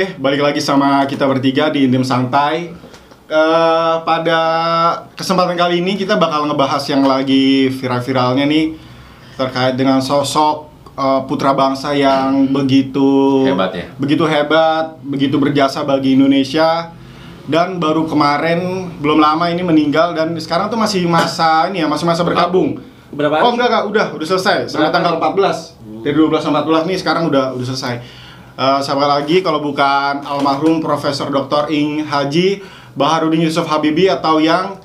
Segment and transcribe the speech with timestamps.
[0.00, 2.72] Oke, balik lagi sama kita bertiga di Intim Santai.
[3.28, 4.40] Eh, pada
[5.12, 8.80] kesempatan kali ini kita bakal ngebahas yang lagi viral-viralnya nih
[9.36, 13.92] terkait dengan sosok eh, putra bangsa yang begitu Hebat ya?
[14.00, 16.96] begitu hebat, begitu berjasa bagi Indonesia
[17.44, 22.08] dan baru kemarin belum lama ini meninggal dan sekarang tuh masih masa ini ya masih
[22.08, 22.80] masa berkabung.
[23.12, 23.60] Berapa Oh hari?
[23.60, 24.64] enggak enggak, udah udah selesai.
[24.64, 25.76] Sampai tanggal 14.
[26.00, 28.19] Dari 12 sampai 14 nih sekarang udah udah selesai.
[28.60, 31.72] Eh siapa lagi kalau bukan almarhum Profesor Dr.
[31.72, 32.60] Ing Haji
[32.92, 34.76] Baharudin Yusuf Habibi atau yang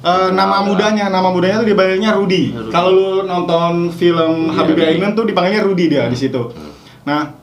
[0.00, 2.56] eh, nama mudanya, nama mudanya tuh dipanggilnya Rudi.
[2.56, 2.72] Rudi.
[2.72, 4.92] Kalau lu nonton film Iya, Habibie Rudi.
[4.96, 6.40] Ainun tuh dipanggilnya Rudi dia di situ.
[7.04, 7.36] Nah,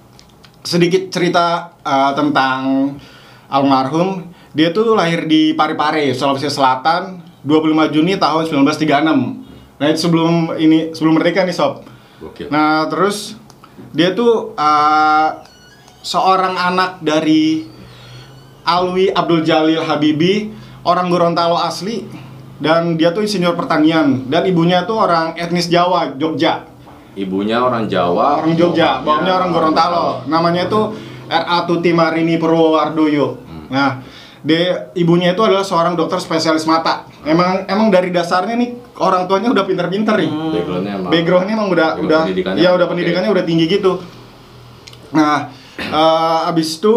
[0.66, 2.98] sedikit cerita eh, tentang
[3.46, 4.34] almarhum.
[4.58, 9.78] Dia tuh lahir di Parepare, Sulawesi Selatan, 25 Juni tahun 1936.
[9.78, 11.86] Nah, itu sebelum ini sebelum merdeka nih, sob.
[12.18, 12.50] Gokil.
[12.50, 13.38] Nah, terus
[13.94, 15.30] dia tuh eh,
[16.06, 17.66] seorang anak dari
[18.62, 20.54] Alwi Abdul Jalil Habibi,
[20.86, 22.06] orang Gorontalo asli
[22.62, 26.70] dan dia tuh insinyur pertanian dan ibunya tuh orang etnis Jawa, Jogja.
[27.16, 30.06] Ibunya orang Jawa, Orang Jogja, bapaknya orang Gorontalo.
[30.30, 30.82] Namanya itu
[31.26, 31.64] R.A.
[31.66, 33.40] Tuti Marini Purwowardoyo.
[33.72, 34.04] Nah,
[34.46, 37.08] dia ibunya itu adalah seorang dokter spesialis mata.
[37.26, 40.30] Emang emang dari dasarnya nih orang tuanya udah pinter-pinter nih.
[40.30, 41.10] Backgroundnya emang.
[41.10, 43.92] Backgroundnya emang udah Background udah pendidikannya ya udah pendidikannya udah tinggi gitu.
[45.16, 46.96] Nah, eh, abis itu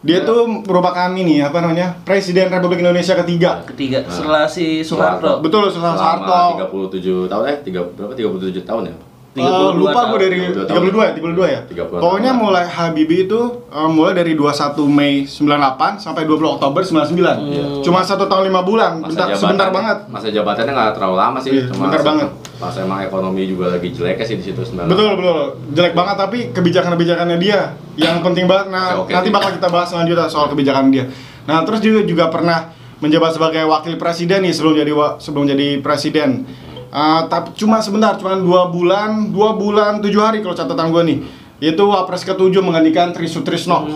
[0.00, 0.24] dia Ya.
[0.24, 3.60] tuh merupakan ini apa namanya Presiden Republik Indonesia ketiga.
[3.68, 4.08] Ketiga, Nah.
[4.08, 5.44] setelah si Soeharto.
[5.44, 6.00] Betul, Soeharto.
[6.00, 8.94] Selama 37 tahun eh tiga berapa 37 tahun ya?
[9.30, 11.60] Eh, lupa gue dari 32 32 ya, 32 ya.
[11.86, 17.14] 30 Pokoknya mulai Habibie itu eh, mulai dari 21 Mei 98 sampai 20 Oktober 99.
[17.14, 17.64] Iya.
[17.78, 20.10] Cuma satu tahun lima bulan, bentar, sebentar banget.
[20.10, 22.28] Masa jabatannya nggak terlalu lama sih, Iya, cuma sebentar se- banget.
[22.58, 24.90] Pas emang ekonomi juga lagi jeleknya sih di situ 99.
[24.90, 25.38] Betul betul,
[25.72, 27.60] jelek banget tapi kebijakan-kebijakannya dia
[27.94, 28.66] yang penting banget.
[28.68, 29.10] Nah, Oke, oke.
[29.14, 31.06] nanti bakal kita bahas selanjutnya soal kebijakan dia.
[31.46, 34.92] Nah, terus juga juga pernah menjabat sebagai wakil presiden nih sebelum jadi
[35.22, 36.44] sebelum jadi presiden.
[36.90, 41.18] Eh, tapi cuma sebentar, cuma dua bulan, dua bulan tujuh hari kalau catatan gue nih.
[41.60, 43.86] Itu wapres ketujuh menggantikan Tri Sutrisno.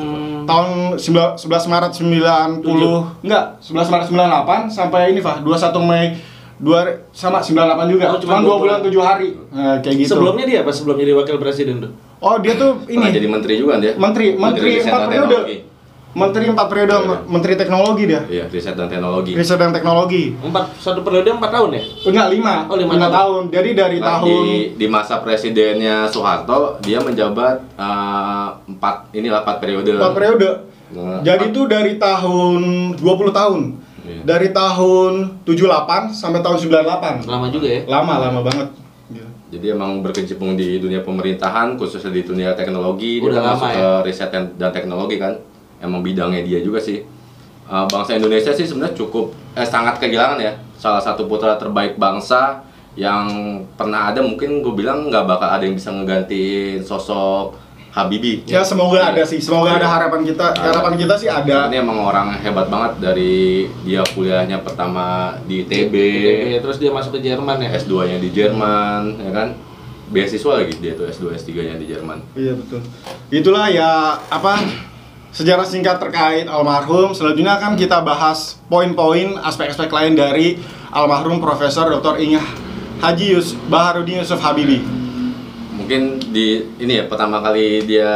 [0.45, 6.21] Tahun 11 11 Maret 90 enggak 11 Maret 98 sampai ini Fah 21 Mei
[6.61, 8.15] 2 sama 98 juga.
[8.15, 8.87] Oh, cuma cuma dua dua bulan bulan.
[8.87, 9.29] tujuh hari.
[9.51, 10.15] Nah, kayak gitu.
[10.15, 10.71] Sebelumnya dia apa?
[10.71, 11.91] Sebelum jadi wakil presiden tuh?
[12.21, 13.93] Oh dia tuh Pernah ini jadi menteri juga dia?
[13.99, 15.57] menteri menteri empat dan periode teknologi.
[16.15, 17.17] Menteri empat periode Iya.
[17.27, 19.33] menteri teknologi dia Iya, riset dan teknologi.
[19.33, 21.83] riset dan teknologi Empat, satu periode empat tahun ya?
[22.07, 23.13] enggak lima Oh, lima lima tahun.
[23.13, 29.43] tahun jadi dari Nah, tahun di, di masa presidennya Soeharto dia menjabat eh, empat inilah
[29.43, 29.91] empat periode.
[29.93, 30.49] empat periode
[30.87, 32.61] Nah, jadi itu dari tahun
[32.95, 33.61] 20 tahun
[34.01, 34.21] Iya.
[34.23, 37.81] dari tahun 78 sampai tahun 98 Lama juga ya?
[37.85, 38.69] lama lama banget
[39.07, 39.29] Gila.
[39.51, 43.75] Jadi emang berkecimpung di dunia pemerintahan, khususnya di dunia teknologi, Udah dia lama masuk ya?
[43.75, 45.35] ke riset dan teknologi kan.
[45.85, 47.05] Emang bidangnya dia juga sih.
[47.65, 52.61] Uh, bangsa Indonesia sih sebenarnya cukup eh, sangat kehilangan ya salah satu putra terbaik bangsa
[52.93, 53.25] yang
[53.73, 57.57] pernah ada mungkin gue bilang nggak bakal ada yang bisa ngegantiin sosok
[57.89, 58.45] Habibie.
[58.45, 59.11] ya semoga Iya.
[59.11, 60.61] ada sih semoga ada harapan kita Ada.
[60.67, 65.95] harapan kita sih ada Ini emang orang hebat banget dari dia kuliahnya pertama di ITB,
[66.51, 67.71] Iya, Terus dia masuk ke Jerman ya?
[67.73, 69.49] S2-nya di Jerman, ya kan?
[70.05, 72.19] Beasiswa lagi dia tuh S2 S3-nya di Jerman.
[72.35, 72.85] Iya betul.
[73.31, 73.91] Itulah ya
[74.21, 74.59] apa
[75.35, 77.11] sejarah singkat terkait almarhum.
[77.11, 80.57] Selanjutnya akan kita bahas poin-poin aspek-aspek lain dari
[80.89, 82.23] almarhum Profesor Dr.
[82.23, 82.43] Inga
[83.03, 84.79] Haji Yus Baharudin Yusuf Habibi.
[85.75, 88.15] Mungkin di ini ya pertama kali dia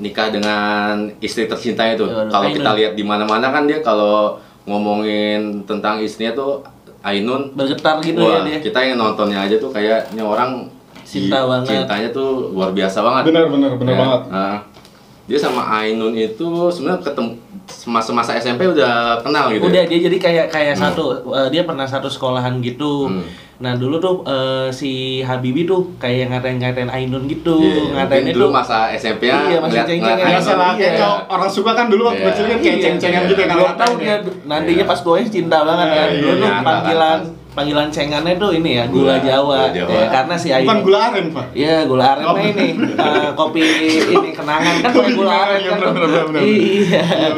[0.00, 2.08] nikah dengan istri tercinta itu.
[2.08, 6.64] Ya, Kalau kita lihat di mana-mana kan dia kalau ngomongin tentang istrinya tuh
[6.98, 8.58] Ainun Bergetar gitu Wah, ya dia?
[8.58, 10.66] kita yang nontonnya aja tuh kayaknya orang
[11.06, 11.72] Cinta banget.
[11.72, 13.32] Cintanya tuh luar biasa banget.
[13.32, 14.20] Benar benar benar Ya, banget.
[14.28, 14.56] nah,
[15.28, 16.40] dia sama Ainun itu
[16.72, 17.36] sebenarnya ketemu
[17.84, 19.68] masa-masa SMP udah kenal gitu.
[19.68, 19.86] Udah ya?
[19.86, 23.06] dia jadi kayak kayak satu eh, dia pernah satu sekolahan gitu.
[23.06, 23.28] Hmm.
[23.58, 24.90] Nah dulu tuh eh, si
[25.20, 28.40] Habibie tuh kayak ngatain-ngatain Ainun gitu, Iya, ngatain itu.
[28.40, 30.16] dulu masa SMP ya Iya, masih ceng-cengan.
[30.72, 31.10] kayak Iya.
[31.28, 32.30] orang suka kan dulu waktu Iya.
[32.32, 33.28] kecil kan kayak Iya, ceng-cengan iya.
[33.28, 33.56] gitu kan.
[33.58, 34.14] Belum tahu dia
[34.48, 36.08] nantinya pas gue cinta banget kan.
[36.08, 36.64] Iya, Dulu iya, tuh iya.
[36.64, 37.20] panggilan
[37.58, 39.58] panggilan cengannya tuh ini ya gula, Gula, Jawa.
[39.58, 39.90] gula Jawa.
[39.90, 41.46] Ya, karena si Bukan Ainun gula aren, Pak.
[41.50, 42.36] Iya, gula aren Oh.
[42.38, 43.62] ini eh, kopi
[44.06, 45.78] ini kenangan kan pakai gula aren Iya, kan.
[45.82, 46.40] bener, bener, bener.
[46.40, 47.02] Iya.
[47.02, 47.28] Iya.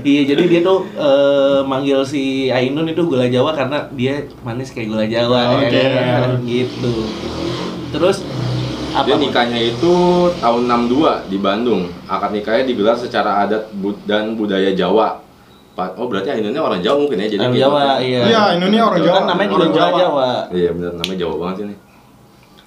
[0.00, 4.88] Iya, jadi dia tuh eh, manggil si Ainun itu gula Jawa karena dia manis kayak
[4.88, 5.68] gula Jawa Oke.
[5.68, 6.40] ya kan?
[6.42, 6.94] gitu.
[7.92, 8.24] Terus
[8.92, 9.04] apa?
[9.04, 9.94] Dia nikahnya itu
[10.40, 11.92] tahun 62 di Bandung.
[12.06, 13.68] Akad nikahnya digelar secara adat
[14.04, 15.20] dan budaya Jawa.
[15.76, 17.28] Oh berarti Ainunnya orang Jawa mungkin ya?
[17.28, 18.04] Jadi Orang kayak Jawa, gitu.
[18.08, 18.20] iya.
[18.24, 19.14] Iya, Ainunnya orang Jawa.
[19.14, 19.98] Kan namanya juga Orang Jawa.
[19.98, 20.30] Jawa.
[20.48, 21.74] Iya benar namanya Jawa banget ini.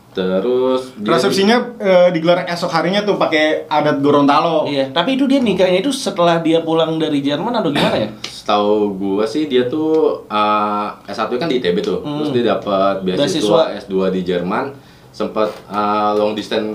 [0.09, 4.65] Terus dia- Resepsinya eh, digelar esok harinya tuh pakai adat Gorontalo.
[4.65, 8.09] Iya, tapi itu dia nikahnya itu setelah dia pulang dari Jerman atau gimana ya?
[8.25, 12.01] Setahu gua sih dia tuh uh, S1 kan di ITB tuh.
[12.01, 12.19] Hmm.
[12.19, 13.61] Terus dia dapat beasiswa Beasiswa.
[13.85, 14.73] S2 di Jerman.
[15.09, 16.73] Sempat uh, long distance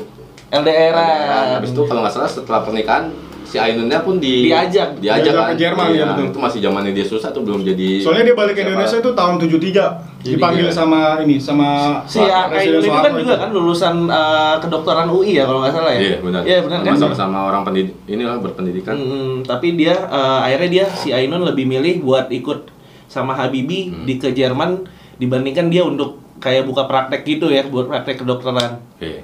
[0.49, 0.95] LDR.
[0.95, 1.59] LDR.
[1.59, 3.11] Habis itu kalau nggak salah setelah pernikahan
[3.45, 4.97] si Ainunnya pun di Diajak.
[4.97, 5.47] diajak Diajak kan.
[5.47, 6.27] ke Jerman, Iya, ya, betul.
[6.27, 8.71] Itu masih zamannya dia susah tuh belum jadi Soalnya dia balik ke siapa.
[8.73, 9.85] Indonesia itu tahun 73.
[10.19, 11.69] Jadi Dipanggil dia- sama ini sama
[12.05, 15.93] Si Pak Ainun itu kan juga kan lulusan eh, kedokteran UI ya kalau nggak salah
[15.93, 16.01] ya.
[16.03, 16.41] Iya benar.
[16.43, 16.95] Iya benar kan.
[16.97, 18.95] Sama-sama orang pendidik inilah berpendidikan.
[18.95, 22.73] Hmm, tapi dia eh, akhirnya dia si Ainun lebih milih buat ikut
[23.07, 24.03] sama Habibi Hmm.
[24.03, 24.83] di ke Jerman
[25.15, 28.81] dibandingkan dia untuk kayak buka praktek gitu ya buat praktek kedokteran.
[28.95, 29.23] Oke.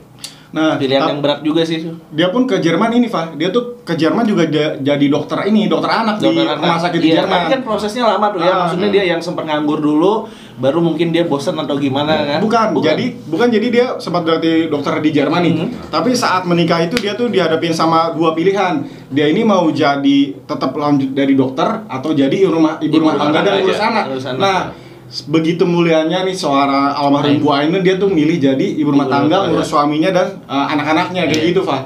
[0.51, 1.79] Nah, Pilihan yang berat juga sih.
[2.11, 3.39] dia pun ke Jerman ini, Pak.
[3.39, 6.83] Dia tuh ke Jerman juga ja- jadi dokter ini, dokter anak di Dokter rumah anak.
[6.83, 7.31] sakit di Iya, Jerman.
[7.37, 8.49] Tapi kan prosesnya lama tuh ya.
[8.49, 8.97] Ah, Maksudnya hmm.
[8.97, 10.27] dia yang sempat nganggur dulu,
[10.57, 12.39] baru mungkin dia bosan atau gimana kan?
[12.41, 15.55] Bukan, jadi bukan jadi dia sempat berarti dokter di Jerman nih.
[15.57, 15.67] Mhm.
[15.89, 18.83] Tapi saat menikah itu dia tuh dihadapin sama dua pilihan.
[19.07, 23.15] Dia ini mau jadi tetap lanjut dari dokter atau jadi ibu rumah ibu Ibu rumah
[23.15, 24.05] rumah tangga dan urus anak.
[24.09, 24.41] Urus anak.
[24.41, 24.90] Nah, s-
[25.27, 27.43] begitu mulianya nih seorang almarhum Baik.
[27.43, 30.67] Bu Ainun dia tuh milih jadi ibu rumah Ibu tangga, rumah ngurus suaminya dan uh,
[30.71, 31.51] anak-anaknya kayak Iya.
[31.51, 31.83] gitu, Pak.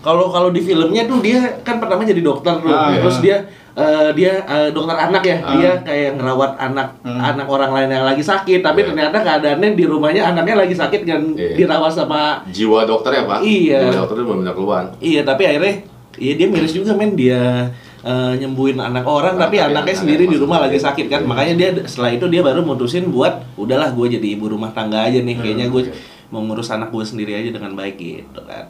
[0.00, 3.22] Kalau kalau di filmnya tuh dia kan pertama jadi dokter tuh, Ah, terus iya.
[3.22, 3.36] dia
[3.72, 5.54] eh, dia eh, dokter anak ya, Ah.
[5.54, 7.22] dia kayak ngerawat anak Hmm.
[7.22, 8.88] anak orang lain yang lagi sakit, tapi Iya.
[8.90, 11.54] ternyata keadaannya di rumahnya anaknya lagi sakit kan Iya.
[11.56, 13.38] dirawat sama Jiwa dokter ya, Pak?
[13.40, 13.78] Iya.
[13.86, 14.82] Jiwa dokter itu benar-benar keluar.
[14.98, 15.74] iya tapi akhirnya
[16.14, 17.70] iya dia miris juga men dia
[18.02, 21.28] eh, nyembuhin anak orang Nah, tapi anaknya sendiri di rumah lagi sakit kan Iya.
[21.28, 25.22] makanya dia setelah itu dia baru mutusin buat udahlah gue jadi ibu rumah tangga aja
[25.22, 25.94] nih kayaknya gue oke.
[26.28, 28.66] mau ngurus anak gue sendiri aja dengan baik gitu kan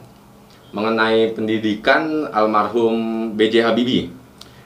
[0.72, 2.96] mengenai pendidikan almarhum
[3.36, 3.60] B.J.
[3.60, 4.08] Habibie.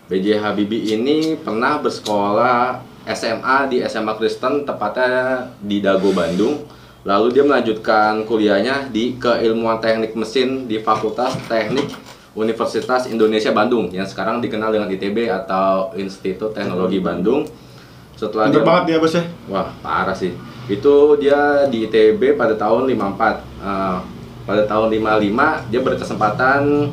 [0.06, 0.38] B.J.
[0.38, 2.78] Habibie ini pernah bersekolah
[3.10, 6.62] SMA di SMA Kristen tepatnya di Dago Bandung.
[7.02, 11.90] Lalu dia melanjutkan kuliahnya di keilmuan teknik mesin di Fakultas Teknik
[12.36, 17.48] Universitas Indonesia Bandung yang sekarang dikenal dengan ITB atau Institut Teknologi Bandung.
[18.12, 19.24] Setelah Pinter dia- banget dia, Bos ya.
[19.48, 20.36] Wah, parah sih.
[20.68, 23.40] Itu dia di ITB pada tahun 54.
[23.60, 23.98] Eh,
[24.46, 26.92] pada tahun 55 dia berkesempatan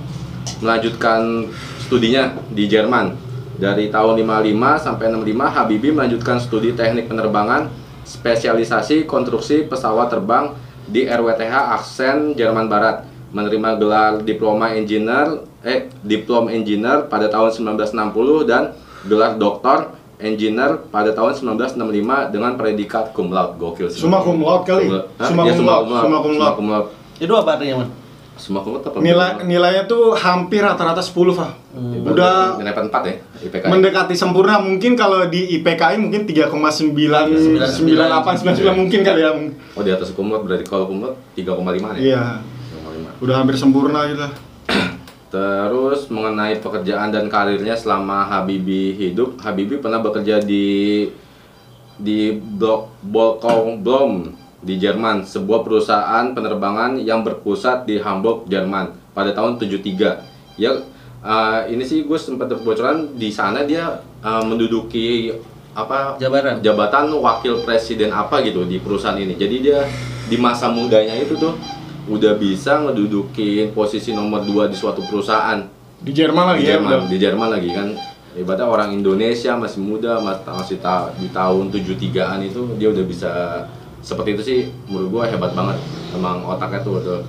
[0.63, 1.51] melanjutkan
[1.83, 3.13] studinya di Jerman.
[3.59, 7.69] Dari tahun 55 sampai 65 Habibie melanjutkan studi teknik penerbangan
[8.03, 10.51] spesialisasi konstruksi pesawat terbang
[10.89, 13.12] di RWTH Aksen Jerman Barat.
[13.33, 19.89] Menerima gelar diploma engineer eh diplom engineer pada tahun 1960 dan gelar doktor
[20.21, 23.57] engineer pada tahun 1965 dengan predikat cum laude.
[23.57, 23.99] Gokil sih.
[23.99, 24.85] Summa cum laude kali.
[24.85, 25.09] Cum laude.
[25.17, 25.27] Hah?
[25.27, 25.83] Summa Iya, cum laude.
[25.83, 26.03] cum laude.
[26.03, 26.55] Summa cum Summa laude.
[26.55, 26.89] cum laude.
[27.15, 27.89] itu apa artinya man
[28.33, 28.97] Summa cum laude apa?
[29.01, 31.51] Nilai nilainya tuh hampir rata-rata 10, Pak.
[31.73, 32.05] Hmm.
[32.05, 33.63] Udah Nilai 4 ya IPK.
[33.65, 39.31] mendekati sempurna mungkin kalau di IPKI mungkin 3,998 99 mungkin kali ya.
[39.73, 41.99] Oh, di atas cum laude berarti kalau cum laude 3,5 ya?
[41.99, 42.21] Iya.
[43.23, 43.25] 3,5.
[43.25, 44.27] Udah hampir sempurna gitu.
[45.33, 51.07] Terus mengenai pekerjaan dan karirnya selama Habibie hidup, Habibie pernah bekerja di
[51.97, 59.33] di Blok Bolkong Blom di Jerman, sebuah perusahaan penerbangan yang berpusat di Hamburg, Jerman pada
[59.33, 60.59] tahun 73.
[60.59, 60.83] Ya
[61.23, 65.33] eh, ini sih gue sempat dapat bocoran di sana dia eh, menduduki
[65.73, 66.61] apa Jabatan.
[66.61, 69.33] jabatan wakil presiden apa gitu di perusahaan ini.
[69.33, 69.81] Jadi dia
[70.29, 71.57] di masa mudanya itu tuh
[72.05, 75.63] udah bisa ngedudukin posisi nomor 2 di suatu perusahaan
[75.97, 76.75] Di Jerman lagi di ya.
[76.75, 77.01] Jerman, udah.
[77.07, 77.87] di Jerman lagi kan.
[78.33, 83.31] Ibaratnya orang Indonesia masih muda, mas- masih ta- di tahun 73-an itu dia udah bisa
[83.99, 85.77] seperti itu sih menurut gua hebat banget.
[86.11, 87.21] Emang otaknya tuh udah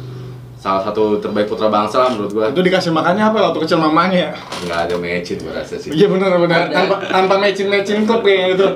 [0.57, 2.45] salah satu terbaik putra bangsa lah menurut gua.
[2.51, 4.31] Itu dikasih makannya apa waktu kecil mamanya ya?
[4.65, 5.93] Nggak ada matchin gua rasa sih.
[5.93, 6.59] Iya benar benar.
[6.65, 6.75] Ada.
[6.75, 8.67] Tanpa tanpa matching matching klub kayak gitu.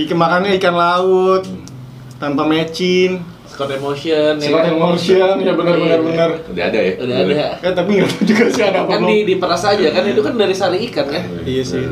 [0.00, 1.44] Ikan makannya ikan laut
[2.16, 3.20] tanpa matching.
[3.58, 4.72] Scott Emotion ya Scott kan?
[4.72, 6.06] Emotion ya benar benar Iya.
[6.06, 6.30] benar.
[6.46, 6.92] Udah ada ya?
[6.96, 10.02] udah ada Ya tapi nggak tahu juga sih ada apa kan di diperas aja kan
[10.04, 11.82] itu kan dari sari ikan kan Iya sih.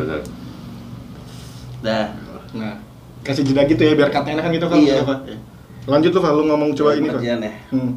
[1.82, 2.06] Dah
[2.52, 2.78] Nah,
[3.20, 4.78] kasih jeda gitu ya biar katanya kan gitu kan.
[4.78, 5.02] Iya.
[5.02, 5.14] Apa?
[5.87, 7.18] Lanjut tuh Pak, lu ngomong coba ini Pak.
[7.18, 7.90] Pekerjaan ya Hmm.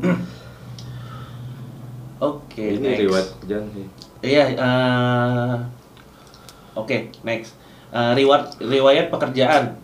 [2.20, 3.02] oke Ini next.
[3.02, 3.86] riwayat kerjaan sih.
[4.20, 5.56] Iya, eh,
[6.76, 7.56] oke, next.
[7.90, 9.80] Eh, riwayat riwayat pekerjaan.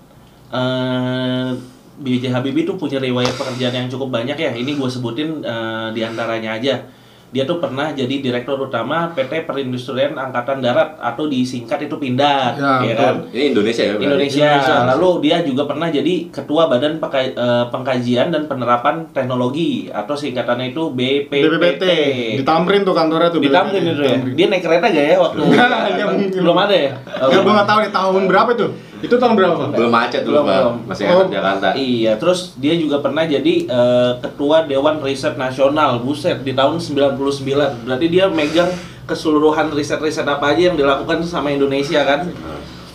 [0.49, 1.49] Eh
[1.97, 2.27] B.J.
[2.29, 4.51] Habibie itu punya riwayat pekerjaan yang cukup banyak ya.
[4.51, 6.75] Ini gue sebutin eh, di antaranya aja.
[7.27, 12.79] Dia tuh pernah jadi direktur utama PT Perindustrian Angkatan Darat atau disingkat itu Pindad, Ya,
[12.79, 12.95] ya betul.
[12.95, 13.15] kan?
[13.29, 13.91] Ini Indonesia ya?
[13.91, 14.05] berarti?
[14.05, 14.45] Indonesia.
[14.45, 14.75] Indonesia.
[14.87, 20.71] Lalu dia juga pernah jadi ketua Badan Peka- eh, Pengkajian dan Penerapan Teknologi atau singkatannya
[20.71, 21.43] itu BPPT.
[21.49, 21.83] BPPT
[22.39, 23.39] di Tamrin tuh kantornya tuh.
[23.39, 24.15] Di Tamrin itu ya.
[24.21, 25.39] Dia naik kereta gak ya waktu
[25.99, 26.29] Ya, mungkin.
[26.31, 26.91] belum ada ya?
[27.19, 28.69] Ya gua nggak tahu nih tahun berapa tuh.
[28.97, 29.67] Itu tahun berapa, Pak?
[29.73, 30.57] Belum macet dulu, Belum, Pak.
[30.57, 30.75] belum.
[30.85, 31.27] Masih Oh.
[31.27, 31.67] Jakarta.
[31.73, 37.17] Iya, terus dia juga pernah jadi eh, ketua Dewan Riset Nasional, buset di tahun 99.
[37.83, 38.71] Berarti dia megang
[39.05, 42.25] keseluruhan riset-riset apa aja yang dilakukan sama Indonesia kan?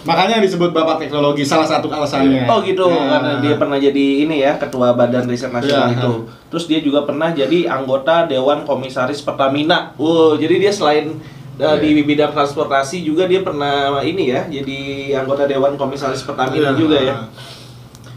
[0.00, 2.49] Makanya disebut Bapak Teknologi salah satu alasannya.
[2.49, 3.07] Oh gitu, Nah.
[3.11, 6.00] karena dia pernah jadi ini ya ketua Badan Riset Nasional Iya.
[6.00, 6.12] itu.
[6.49, 9.92] Terus dia juga pernah jadi anggota Dewan Komisaris Pertamina.
[9.95, 11.21] Wow, jadi dia selain
[11.61, 14.79] uh, di bidang transportasi juga dia pernah ini ya, jadi
[15.17, 16.79] anggota Dewan Komisaris Pertamina Iya.
[16.79, 17.17] juga ya.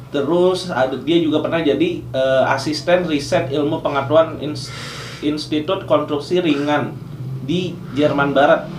[0.09, 0.69] Terus
[1.03, 4.69] dia juga pernah jadi uh, asisten riset ilmu pengetahuan Ins-
[5.19, 6.93] Institut Konstruksi Ringan
[7.43, 8.69] di Jerman Barat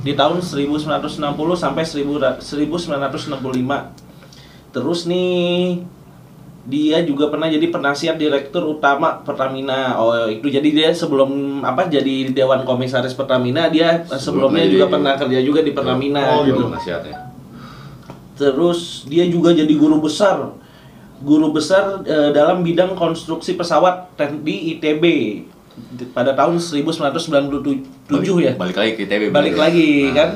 [0.00, 1.20] di tahun 1960
[1.54, 3.38] sampai 1000 1965.
[4.70, 5.82] Terus nih
[6.62, 9.96] dia juga pernah jadi penasihat direktur utama Pertamina.
[9.96, 15.12] Oh, itu jadi dia sebelum apa jadi dewan komisaris Pertamina dia sebelumnya jadi- juga pernah
[15.14, 16.60] kerja juga di Pertamina Oh, gitu.
[16.60, 17.32] Belum nasihatnya.
[18.34, 20.52] Terus dia juga jadi guru besar.
[21.20, 24.08] Guru besar eh, dalam bidang konstruksi pesawat
[24.40, 25.04] di ITB
[25.90, 27.84] di- pada tahun 1997
[28.38, 28.52] ya.
[28.54, 29.22] Balik lagi ke ITB.
[29.28, 29.60] Balik berarti.
[29.60, 30.28] lagi Nah, kan.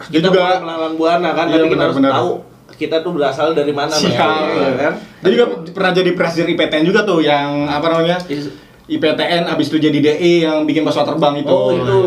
[0.00, 2.22] Dia Kita juga- melawan buana kan, Iya, tapi kita harus benar-benar.
[2.22, 2.30] tahu
[2.78, 4.14] kita tuh berasal dari mana Siap.
[4.14, 4.92] ya, kan.
[5.26, 8.22] Dia juga pernah jadi presiden IPTN juga tuh yang apa namanya?
[8.88, 11.52] IPTN abis itu jadi DI yang bikin pesawat terbang itu.
[11.52, 12.00] Oh itu.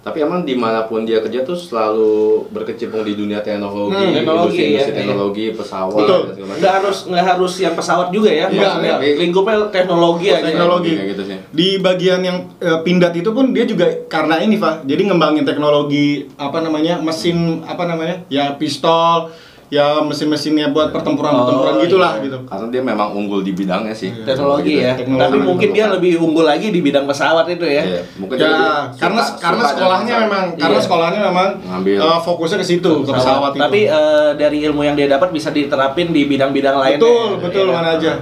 [0.00, 4.56] Tapi emang di mana pun dia kerja tuh selalu berkecimpung di dunia teknologi, Hmm, teknologi,
[4.56, 6.20] industri, industri ya, teknologi, pesawat, Betul.
[6.56, 8.48] Nggak harus nggak harus yang pesawat juga ya.
[8.48, 8.96] Iya, iya.
[9.20, 10.40] lingkupnya teknologi aja.
[10.40, 10.96] Teknologi.
[10.96, 11.36] Kayak gitu sih.
[11.52, 14.88] Di bagian yang eh, pindad itu pun dia juga karena ini, Pak.
[14.88, 16.96] Jadi ngembangin teknologi apa namanya?
[17.04, 18.24] mesin apa namanya?
[18.32, 19.28] Ya pistol,
[19.70, 22.24] ya mesin-mesinnya buat pertempuran-pertempuran Oh, gitulah iya.
[22.26, 22.38] gitu.
[22.42, 24.10] Karena dia memang unggul di bidangnya sih.
[24.20, 24.82] Teknologi Gitu.
[24.82, 24.92] ya.
[24.94, 25.22] Teknologi.
[25.24, 27.82] Tapi mungkin dia lebih unggul lagi di bidang pesawat itu ya.
[27.82, 28.50] Iya, mungkin Ya,
[28.92, 30.60] karena suka- karena suka sekolahnya memang Iya.
[30.60, 31.98] karena sekolahnya memang Ngambil.
[32.00, 33.62] eh, fokusnya ke situ, ke pesawat itu.
[33.62, 36.98] Tapi eh, dari ilmu yang dia dapat bisa diterapin di bidang-bidang lain.
[36.98, 37.38] betul, ya.
[37.40, 37.72] betul Iya.
[37.72, 38.12] mana aja.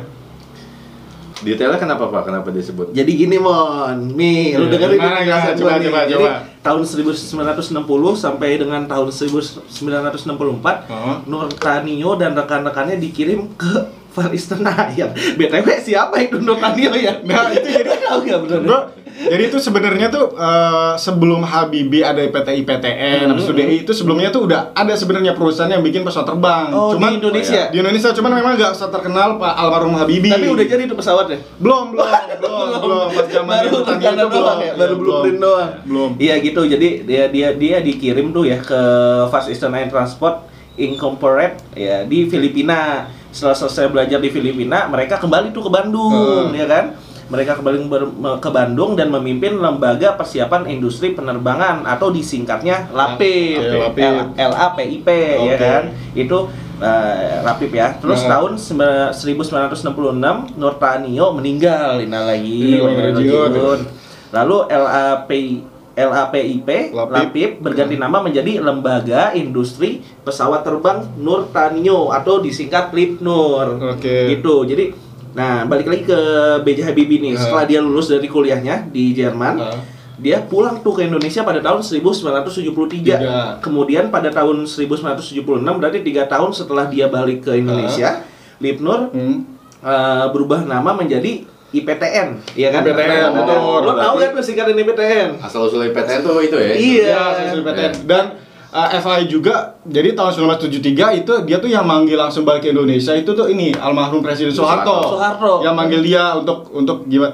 [1.38, 2.22] Detailnya kenapa Pak?
[2.24, 2.90] Kenapa disebut?
[2.90, 5.86] Jadi gini Mon, nih lu Iya, dengerin gimana, penjelasan Coba, nih.
[5.86, 6.32] coba, Jadi coba.
[6.60, 7.78] tahun 1960
[8.16, 9.70] sampai dengan tahun 1964
[10.84, 11.16] Heeh.
[11.24, 13.72] Nurtanio dan rekan-rekannya dikirim ke
[14.08, 15.14] Far Eastern Island.
[15.36, 17.22] BTW siapa itu Nurtanio ya?
[17.22, 18.60] Nah, itu jadi tahu nggak bener?
[19.18, 23.58] Jadi itu sebenarnya tuh eh, sebelum Habibie ada IPT IPTN, itu Hmm.
[23.58, 26.70] DI itu sebelumnya tuh udah ada sebenarnya perusahaan yang bikin pesawat terbang.
[26.70, 27.66] Oh, cuman di Indonesia.
[27.68, 30.30] di Indonesia cuman memang nggak terkenal Pak almarhum Habibie.
[30.30, 31.38] Tapi udah jadi itu pesawatnya.
[31.58, 32.06] belum, belum,
[32.38, 33.08] belum, belum.
[33.10, 35.70] Pas zaman baru itu itu belum, doang ya, baru blueprint doang.
[35.82, 36.10] Belum.
[36.16, 36.60] Iya gitu.
[36.62, 38.80] Jadi dia dia dia dikirim tuh ya ke
[39.28, 40.46] Fast Eastern Air Transport
[40.78, 43.10] Incorporated ya di Filipina.
[43.28, 46.64] Setelah selesai belajar di Filipina, mereka kembali tuh ke Bandung, Heeh.
[46.64, 46.84] ya kan?
[47.28, 47.92] Mereka kembali
[48.40, 54.32] ke Bandung dan memimpin lembaga persiapan industri penerbangan atau disingkatnya LAPIP, LAPIP.
[54.32, 55.08] LAPIP
[55.44, 55.82] ya kan?
[56.16, 56.48] Itu
[56.80, 58.00] eh, LAPIP ya.
[58.00, 58.40] Terus Nah.
[58.40, 63.80] tahun sembilan- 1966 Nurtanio meninggal, lagi, raji'un.
[64.32, 65.30] Lalu LAP
[65.98, 67.10] LAPIP Lapip.
[67.10, 73.98] LAPIP berganti nama menjadi Lembaga Industri Pesawat Terbang Nurtanio atau disingkat LIPNUR.
[73.98, 74.38] Oke.
[74.38, 74.54] Gitu.
[74.62, 74.84] Jadi
[75.32, 76.18] nah balik lagi ke
[76.62, 76.88] B.J.
[76.88, 77.32] Habibie nih.
[77.34, 77.40] Nah.
[77.40, 79.80] Setelah dia lulus dari kuliahnya di Jerman, Nah.
[80.16, 82.88] dia pulang tuh ke Indonesia pada tahun 1973.
[82.90, 83.16] Tiga.
[83.60, 85.44] Kemudian pada tahun 1976
[85.78, 88.24] berarti tiga tahun setelah dia balik ke Indonesia,
[88.58, 89.46] LIPNUR Hmm.
[89.78, 92.80] eh, berubah nama menjadi IPTN, iya kan?
[92.80, 93.78] IPTN, Nah, betul.
[93.84, 95.36] Lo tahu kan singkatan IPTN?
[95.38, 96.72] Asal usul IPTN tuh itu ya?
[96.72, 97.04] Iya.
[97.12, 97.92] Ya, sesuai PTN.
[98.08, 98.24] Dan
[98.70, 103.12] uh, FI juga, jadi tahun 1973 itu dia tuh yang manggil langsung balik ke Indonesia
[103.12, 105.14] itu tuh ini almarhum Presiden Soeharto.
[105.14, 105.60] Soeharto.
[105.60, 107.32] Yang manggil dia untuk untuk gimana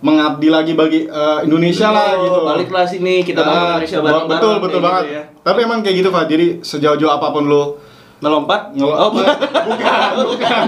[0.00, 2.38] mengabdi lagi bagi uh, Indonesia lah gitu.
[2.40, 4.30] Baliklah sini kita bangun Ah, Indonesia bareng-bareng.
[4.32, 5.02] betul betul banget.
[5.02, 5.22] gitu ya.
[5.40, 6.24] Tapi emang kayak gitu Pak.
[6.24, 7.62] Jadi sejauh-jauh apa pun lu
[8.20, 8.68] Melompat?
[8.70, 9.34] ngel- Oh, bukan.
[10.22, 10.64] bukan.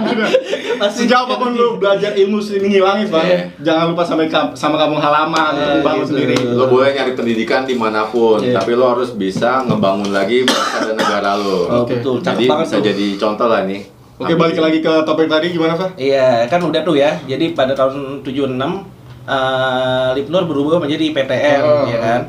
[0.80, 3.22] Masih- Sejauh apa pun lu belajar ilmu seni ngilangin, Pak.
[3.22, 3.38] Iya.
[3.60, 6.10] Jangan lupa sampai kam- sama kampung halaman untuk bangun gitu.
[6.16, 6.36] sendiri.
[6.48, 8.56] Lo boleh nyari pendidikan di mana pun, Iya.
[8.56, 11.60] tapi lo harus bisa ngebangun lagi bangsa dan negara lo.
[11.62, 11.94] Oh, Oke.
[11.94, 12.18] betul.
[12.18, 12.84] Cakep Jadi banget bisa tuh.
[12.86, 13.82] jadi contoh lah nih.
[14.14, 15.98] Oke, balik lagi ke topik tadi gimana, Pak?
[15.98, 17.20] Iya, kan udah tuh ya.
[17.22, 18.86] Jadi pada tahun 76
[19.22, 21.84] eh Lipnur berubah menjadi IPTN, Oh.
[21.84, 22.20] ya kan?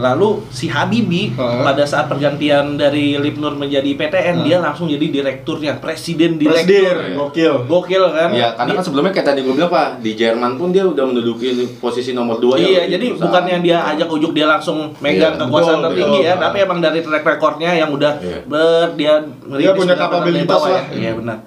[0.00, 1.60] Lalu si Habibie Oh.
[1.60, 4.44] pada saat pergantian dari Lipnur menjadi IPTN, Oh.
[4.44, 6.64] dia langsung jadi direkturnya, presiden direktur.
[6.64, 7.54] Presiden, gokil.
[7.64, 8.30] Gokil kan?
[8.30, 11.50] Iya, karena kan sebelumnya kayak tadi gue bilang pak, di Jerman pun dia udah menduduki
[11.76, 12.64] posisi nomor dua ya.
[12.64, 13.24] Iya, di jadi perusahaan.
[13.24, 16.28] bukannya dia ajak ujuk dia langsung megang Iya, kekuasaan betul, tertinggi betul.
[16.28, 18.38] ya, tapi emang dari track recordnya yang udah Iya.
[18.44, 18.62] ber
[18.94, 19.12] dia
[19.42, 20.84] merintis punya kapabilitas bawah lah.
[20.86, 20.96] ya.
[20.96, 21.38] Iya benar.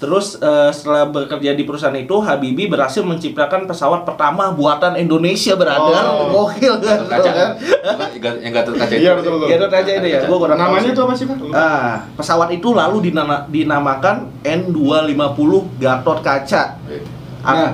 [0.00, 6.00] Terus eh, setelah bekerja di perusahaan itu, Habibie berhasil menciptakan pesawat pertama buatan Indonesia berada.
[6.08, 6.48] Oh.
[6.48, 7.04] Gokil kan?
[7.04, 7.50] Gatot kaca kan?
[8.40, 9.02] Yang Gatot kaca itu.
[9.04, 9.46] Iya, betul, betul.
[9.46, 11.36] Gatot kaca itu ya, gua kurang Namanya itu apa sih, Pak?
[11.52, 16.62] Ah, pesawat itu lalu dinama- dinamakan N250 Gatot Kaca.
[17.40, 17.72] Ah, Nah,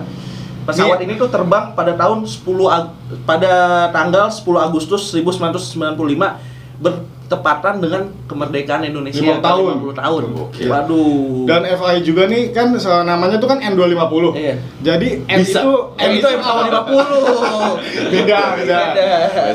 [0.66, 2.90] pesawat ini- ini tuh terbang pada tahun 10 Ag-
[3.22, 3.52] pada
[3.90, 6.42] tanggal 10 Agustus 1995
[6.76, 9.72] bertepatan dengan kemerdekaan Indonesia Lima yang tahun.
[9.82, 10.22] 50 tahun.
[10.36, 10.62] Oke.
[10.68, 11.44] Waduh.
[11.48, 14.24] Dan FI juga nih kan namanya tuh kan N250.
[14.36, 14.54] Iya.
[14.84, 15.60] Jadi N Bisa.
[15.64, 18.12] itu N itu yang pesawat 50.
[18.12, 18.78] beda, beda.
[18.92, 19.08] Beda.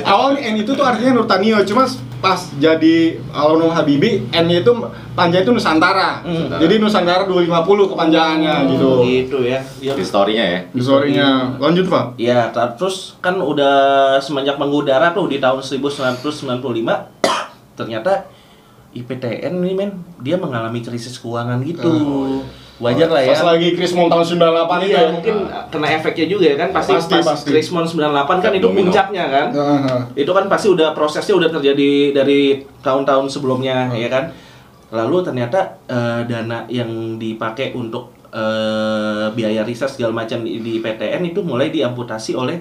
[0.05, 1.83] Awalnya N itu tuh artinya Nurtanio, cuma
[2.21, 4.71] pas jadi Almarhum Habibie, N-nya itu
[5.17, 6.21] panjang itu Nusantara.
[6.21, 6.53] Hmm.
[6.61, 8.89] Jadi Nusantara 250 kepanjangannya gitu.
[9.01, 9.59] Gitu ya.
[9.81, 9.93] Ya.
[9.97, 10.59] Historinya ya.
[10.71, 11.27] Historinya.
[11.57, 12.21] Lanjut, Pak.
[12.21, 16.61] Ya, terus kan udah semenjak mengudara tuh di tahun 1995
[17.79, 18.29] ternyata
[18.91, 21.89] IPTN nih men dia mengalami krisis keuangan gitu.
[21.89, 22.43] Oh,
[22.81, 23.29] Wajar lah ya.
[23.38, 24.41] Pas lagi Krismon tahun 98
[24.81, 25.09] itu Iya, ya.
[25.13, 25.35] mungkin
[25.69, 27.47] kena efeknya juga ya kan pasti, Pasti, pas pasti.
[27.53, 29.47] Krismon 98 kan itu puncaknya kan.
[29.53, 30.00] Heeh.
[30.25, 34.33] Itu kan pasti udah prosesnya udah terjadi dari tahun-tahun sebelumnya ya kan.
[34.89, 41.21] Lalu ternyata eh, dana yang dipakai untuk eh, biaya riset segala macam di, di PTN
[41.21, 42.59] itu mulai diamputasi oleh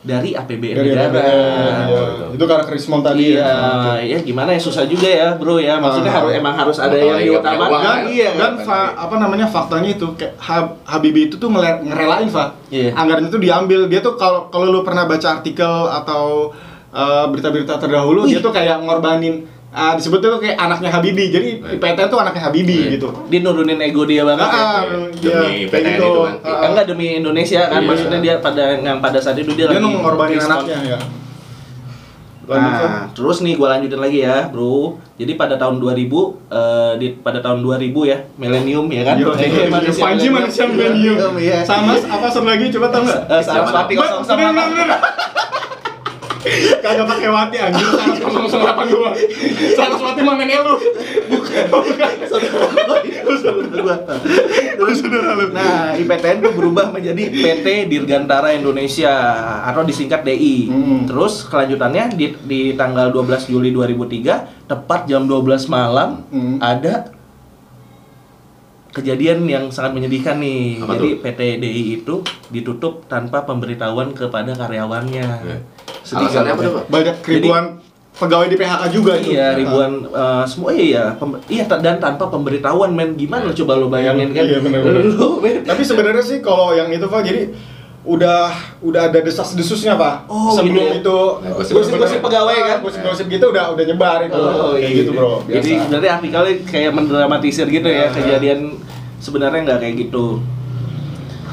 [0.00, 1.12] dari APBN Dari negara.
[1.12, 2.02] APBN, iya.
[2.32, 3.52] Itu karena Krismon tadi Iya,
[4.00, 4.00] ya.
[4.00, 5.76] ya gimana ya susah juga ya, Bro ya.
[5.76, 6.18] Maksudnya Ah.
[6.18, 7.68] harus emang harus ada yang diutamakan.
[7.68, 12.26] uang, dan, Iya, dan fa- apa namanya faktanya itu kayak Hab- Habibie itu tuh ngerelain
[12.26, 12.56] Fa.
[12.66, 12.94] Iya.
[12.94, 13.86] Anggaran itu diambil.
[13.86, 16.48] Dia tuh kalau kalau lu pernah baca artikel atau
[16.90, 21.28] uh, berita-berita terdahulu dia tuh kayak ngorbanin uh, disebut tuh kayak anaknya Habibie.
[21.28, 21.50] Jadi.
[21.78, 22.92] IPTN tuh anaknya Habibie Baik.
[22.94, 23.08] gitu.
[23.26, 24.44] dia nurunin ego dia banget.
[24.44, 24.54] ya.
[24.54, 26.06] Ah, Demi iya, kayak PTN gitu.
[26.06, 26.34] itu kan.
[26.42, 27.88] Ah, enggak demi Indonesia kan Iya.
[27.88, 30.52] maksudnya dia pada yang pada saat itu dia, dia lagi ngorbanin respon.
[30.58, 31.00] anaknya ya.
[32.50, 34.98] Nah, terus nih gua lanjutin lagi ya, Bro.
[35.14, 39.14] Jadi pada tahun 2000 eh, di pada tahun 2000 ya, milenium ya kan?
[39.14, 41.38] Yo, Eh, manusia Panji manusia milenium.
[41.38, 41.62] Iya.
[41.62, 43.22] Sama apa satu lagi coba tau nggak?
[43.28, 44.34] Eh, Saraswati 008.
[44.34, 44.98] bener, bener.
[46.80, 49.12] Kagak pakai wati anjir, Saras 008 gua.
[49.76, 50.74] Saraswati mah nenek lu.
[54.96, 55.46] Saudara lu.
[55.52, 59.12] Nah, IPTN itu berubah menjadi PT Dirgantara Indonesia
[59.68, 60.56] atau disingkat DI.
[60.72, 61.00] Hmm.
[61.04, 66.62] Terus kelanjutannya di, di tanggal 12 Juli 2003 tepat jam 12 malam Hmm.
[66.62, 67.10] ada
[68.90, 70.80] kejadian yang sangat menyedihkan nih.
[70.80, 71.22] Apa Jadi tuh?
[71.22, 72.14] PT DI itu
[72.48, 75.26] ditutup tanpa pemberitahuan kepada karyawannya.
[75.40, 75.56] Oke.
[76.02, 76.66] Sedih Alasannya apa ya.
[76.66, 76.84] tuh, Pak?
[76.88, 77.64] Banyak ribuan
[78.12, 79.32] pegawai di PHK juga itu.
[79.32, 83.86] Iya ribuan eh, semua iya pem- iya ta- dan tanpa pemberitahuan men gimana coba lo
[83.86, 85.06] bayangin kan Iya, bener-bener.
[85.14, 85.62] Lu, men.
[85.62, 87.48] Tapi sebenarnya sih kalau yang itu Pak, jadi
[88.00, 88.48] udah
[88.80, 90.24] udah ada desas-desusnya Pak.
[90.24, 90.92] Oh, Sebelum gitu ya?
[90.98, 92.78] itu Nah, gosip- gosip pegawai kan?
[92.80, 94.34] Gosip-gosip gitu udah udah nyebar itu.
[94.34, 94.98] Oh, kayak iya.
[94.98, 95.44] gitu, Bro.
[95.44, 95.86] Jadi Biasa.
[95.86, 98.08] berarti artikelnya kayak mendramatisir gitu ya Iya.
[98.10, 98.60] kejadian
[99.18, 100.40] sebenarnya nggak kayak gitu.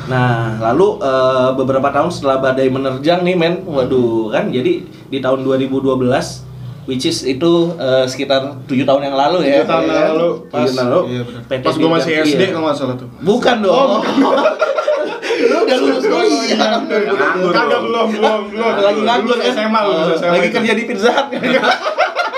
[0.07, 5.43] Nah, lalu eh, beberapa tahun setelah badai menerjang nih men, waduh kan jadi di tahun
[5.43, 6.47] 2012
[6.87, 9.59] which is itu eh, sekitar tujuh tahun yang lalu ya.
[9.59, 10.11] Tujuh tahun ya yang kan?
[10.13, 10.99] lalu, Tujuh pas, tahun lalu.
[11.05, 11.41] iya benar.
[11.43, 12.47] PT pas gua masih SD iya.
[12.49, 13.07] kalau nggak salah tuh.
[13.19, 13.75] Bukan dong.
[13.75, 13.99] Oh,
[15.45, 16.57] Lu udah lulus kuliah.
[16.81, 17.83] Nganggur Kagak dong.
[17.85, 18.73] belum, belum, belum.
[18.81, 19.55] Lagi nganggur Lulus kan?
[19.55, 20.33] SMA, lulus Oh, SMA.
[20.33, 21.27] Lagi kerja di Pizza Hut.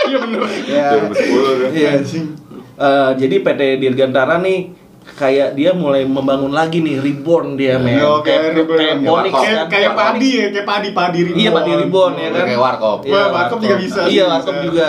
[0.09, 0.41] Iya bener.
[0.65, 0.87] Ya.
[1.05, 1.69] 2010 tuh.
[1.69, 1.91] Iya.
[2.79, 4.73] Eh, jadi PT Dirgantara nih
[5.13, 8.01] kayak dia mulai membangun lagi nih reborn dia men.
[8.01, 9.67] Yo, kayak kayak kayak kayak kan.
[9.69, 11.37] kayak padi ya, kayak padi padi reborn.
[11.37, 12.45] Iya, padi reborn ya kan.
[12.47, 12.99] Kayak warkop.
[13.05, 14.87] Wah, warkop juga bisa Iya, warkop juga.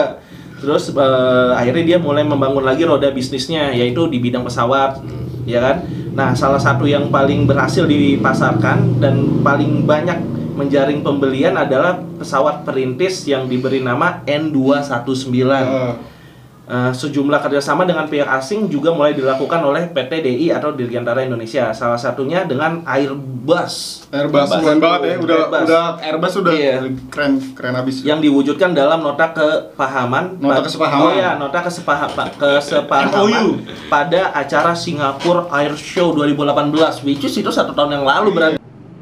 [0.61, 5.01] Terus eh, akhirnya dia mulai membangun lagi roda bisnisnya yaitu di bidang pesawat,
[5.49, 5.77] ya kan?
[6.13, 10.21] Nah, salah satu yang paling berhasil dipasarkan dan paling banyak
[10.59, 15.33] menjaring pembelian adalah pesawat perintis yang diberi nama N219.
[15.49, 15.93] Heeh.
[16.71, 21.75] Eh, sejumlah kerjasama dengan pihak asing juga mulai dilakukan oleh PT DI atau Dirgantara Indonesia.
[21.75, 25.63] Salah satunya dengan Airbus Airbus keren banget ya, udah Airbus.
[25.67, 26.75] udah Airbus udah Iya.
[27.11, 28.03] keren keren abis.
[28.03, 31.03] yang diwujudkan dalam nota kepahaman Nota pa- kesepahaman.
[31.03, 33.45] oh ya nota kesepahaman kesepahaman
[33.91, 36.71] pada acara Singapore Air Show 2018
[37.03, 38.57] which is itu satu tahun yang lalu berarti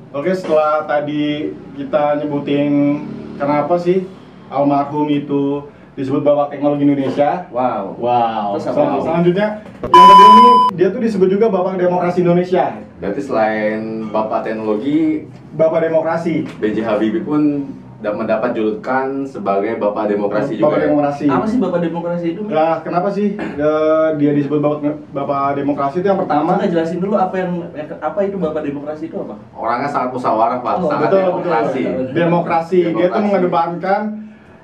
[0.08, 3.04] Oke, setelah tadi kita nyebutin
[3.36, 4.08] kenapa sih
[4.48, 7.50] almarhum itu disebut Bapak Teknologi Indonesia.
[7.50, 8.54] wow Wow.
[8.54, 9.48] Terus apa Sel- selanjutnya
[9.82, 12.64] yang kedua ini dia tuh disebut juga Bapak Demokrasi Indonesia.
[12.96, 16.46] Berarti selain Bapak Teknologi, Bapak Demokrasi.
[16.56, 16.76] B.J.
[16.80, 17.66] Habibie pun
[17.98, 20.66] da- mendapat julukan sebagai Bapak Demokrasi juga.
[20.68, 20.86] Bapak ya?
[20.86, 21.24] Demokrasi.
[21.26, 24.78] apa sih bapak demokrasi itu Nah, kenapa sih eh, dia disebut Bapak,
[25.10, 26.54] Bapak Demokrasi itu yang pertama?
[26.54, 27.50] Mama jelasin dulu apa yang
[27.98, 30.74] apa itu bapak demokrasi itu apa Orangnya sangat musyawarah, Pak.
[30.76, 31.82] Oh, sangat betul, demokrasi.
[31.82, 32.14] betul.
[32.14, 32.78] Demokrasi.
[32.78, 33.24] Dia tuh Demokrasi.
[33.26, 34.02] mengedepankan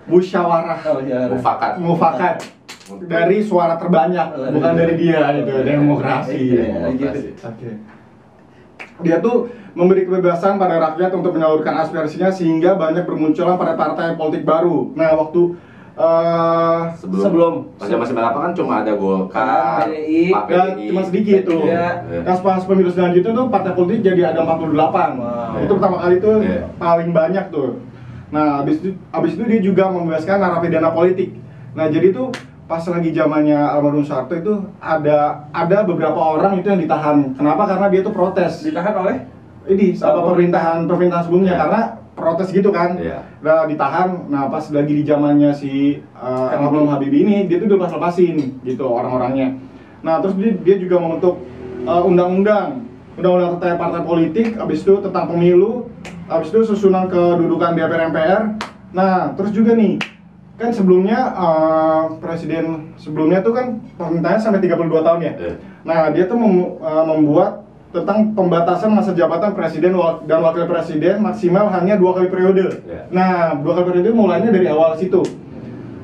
[0.06, 1.72] musyawarah oh ya Mufakat.
[1.78, 2.36] mufakat.
[3.08, 6.36] dari suara terbanyak, bukan dari dia gitu, demokrasi.
[6.52, 7.18] Iya, gitu.
[7.40, 7.70] Oke.
[9.00, 14.44] Dia tuh memberi kebebasan pada rakyat untuk menyalurkan aspirasinya sehingga banyak bermunculan pada partai politik
[14.44, 14.92] baru.
[14.92, 15.56] Nah, waktu
[15.94, 17.52] eh sebelum, Sebelum.
[17.78, 20.86] pas zaman 98 kan cuma ada Golkar, PDI, Pak dan PDI.
[20.90, 21.62] cuma sedikit tuh.
[21.64, 21.88] Iya.
[22.20, 25.16] Nah, pas pemilu selanjutnya tuh partai politik jadi ada 48.
[25.16, 25.62] Wow.
[25.62, 26.68] Itu pertama kali tuh Iya.
[26.76, 27.80] paling banyak tuh.
[28.34, 31.38] Nah, habis itu habis itu dia juga membebaskan narapidana politik.
[31.78, 32.34] Nah, jadi tuh
[32.66, 37.38] pas lagi zamannya almarhum Soeharto itu ada ada beberapa orang itu yang ditahan.
[37.38, 37.70] Kenapa?
[37.70, 38.66] Karena dia tuh protes.
[38.66, 39.16] Ditahan oleh
[39.64, 40.28] Ini Oh.
[40.28, 41.60] pemerintahan pemerintahan sebelumnya Iya.
[41.64, 41.80] karena
[42.12, 43.00] protes gitu kan.
[43.00, 43.24] Iya.
[43.40, 44.28] Nah, ditahan.
[44.28, 48.84] Nah, pas lagi di zamannya si uh, almarhum Habibie ini dia tuh dilepas lepasin gitu
[48.84, 49.56] orang-orangnya.
[50.04, 51.40] Nah, terus dia, dia juga membentuk
[51.88, 52.84] uh, undang-undang
[53.16, 55.86] undang-undang terkait partai politik, habis itu tentang pemilu,
[56.28, 58.42] habis itu susunan kedudukan DPR MPR.
[58.94, 60.00] Nah, terus juga nih
[60.54, 65.32] kan sebelumnya uh, presiden sebelumnya tuh kan pemerintahnya sampai 32 tahun ya.
[65.34, 65.54] Iya.
[65.82, 69.94] Nah, dia tuh mem- uh, membuat tentang pembatasan masa jabatan presiden
[70.26, 72.82] dan wakil presiden maksimal hanya dua kali periode.
[72.86, 73.06] Iya.
[73.10, 75.22] Nah, dua kali periode mulainya dari awal situ.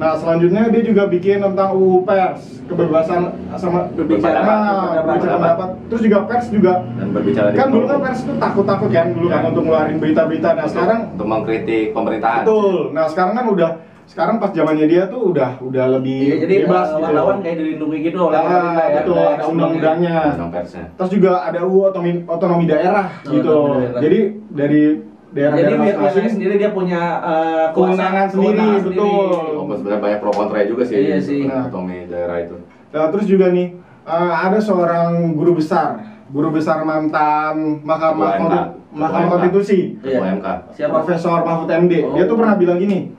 [0.01, 3.21] Nah, selanjutnya dia juga bikin tentang UU pers, kebebasan
[3.53, 5.69] sama Berbicara, Nah, berbicara pendapat.
[5.93, 9.41] Terus juga pers juga dan berbicara kan dulu kan pers itu takut-takut kan dulu kan
[9.45, 9.49] Iya.
[9.53, 10.49] untuk ngeluarin berita-berita.
[10.49, 12.43] Nah, Untuk- sekarang untuk mengkritik pemerintahan.
[12.43, 12.97] betul.
[12.97, 13.71] Nah, sekarang kan udah
[14.09, 17.05] sekarang pas zamannya dia tuh udah udah lebih Iya, jadi bebas uh, gitu.
[17.05, 18.97] wartawan kayak dilindungi gitu oleh Ah, pemerintah ya.
[18.97, 20.17] betul, ada undang-undangnya.
[20.33, 20.85] Undang persnya.
[20.97, 23.53] Terus juga ada UU otonomi, otonomi daerah Oh, gitu.
[23.53, 24.01] otonomi daerah.
[24.01, 24.19] Jadi
[24.51, 24.83] dari
[25.31, 29.31] Jadi daerah-daerah biar masing-masing sendiri dia punya uh, Kewenangan sendiri, betul.
[29.55, 30.97] Walaupun sebenarnya banyak pro kontra juga sih.
[30.99, 31.40] Iya sih.
[31.47, 32.57] Nah, otonomi daerah itu.
[32.90, 36.03] Nah, terus juga nih eh, ada seorang guru besar,
[36.35, 39.31] guru besar mantan Mahkamah Mahkamah.
[39.31, 40.43] Konstitusi, Iya.
[40.43, 40.47] MK.
[40.75, 40.90] Siapa?
[40.99, 41.93] Profesor Mahfud MD.
[42.11, 42.38] Dia tuh Oh.
[42.43, 43.14] pernah bilang gini,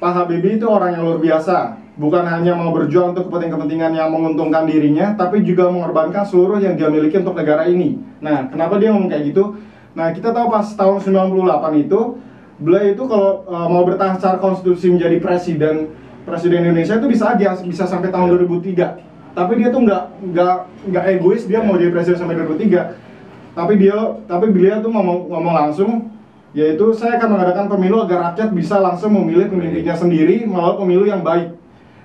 [0.00, 4.64] Pak Habibie itu orang yang luar biasa, bukan hanya mau berjuang untuk kepentingan-kepentingan yang menguntungkan
[4.64, 8.00] dirinya, tapi juga mengorbankan seluruh yang dia miliki untuk negara ini.
[8.24, 9.60] Nah, kenapa dia ngomong kayak gitu?
[9.90, 12.00] Nah, kita tahu pas tahun 98 itu,
[12.60, 15.90] beliau itu kalau uh, mau bertahan secara konstitusi menjadi presiden
[16.28, 18.94] presiden Indonesia itu bisa aja bisa sampai tahun Ya.
[19.00, 19.34] 2003.
[19.34, 20.02] Tapi dia tuh nggak
[20.34, 20.56] nggak
[20.90, 23.56] nggak egois dia mau jadi presiden sampai 2003.
[23.56, 23.96] Tapi dia
[24.28, 25.90] tapi beliau tuh ngomong ngomong langsung
[26.50, 31.22] yaitu saya akan mengadakan pemilu agar rakyat bisa langsung memilih pemimpinnya sendiri melalui pemilu yang
[31.22, 31.54] baik.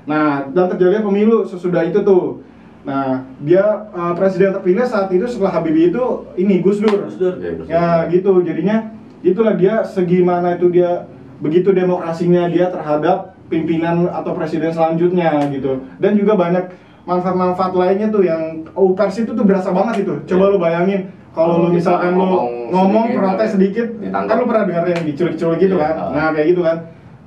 [0.06, 2.46] Nah, dan terjadi pemilu sesudah itu tuh.
[2.86, 6.04] Nah, dia uh, presiden terpilih saat itu setelah Habibie itu
[6.38, 7.10] ini Gus Dur.
[7.10, 7.34] Gus Dur.
[7.42, 7.74] Iya, Gus Dur.
[7.74, 8.94] Ya gitu, jadinya
[9.26, 11.10] itulah dia segimana itu dia
[11.42, 15.82] begitu demokrasinya dia terhadap pimpinan atau presiden selanjutnya gitu.
[15.98, 16.78] Dan juga banyak
[17.10, 20.14] manfaat-manfaat lainnya tuh yang oh, pers itu tuh berasa banget itu.
[20.30, 20.54] Coba Iya.
[20.54, 21.02] lu bayangin
[21.34, 24.30] kalau lu misalkan lu ngomong ngomong sedikit, protes sedikit, ditangkap.
[24.30, 25.86] kan lu pernah dengar yang diculik-culik gitu Iya.
[25.90, 25.94] kan.
[26.14, 26.78] Nah, kayak gitu kan.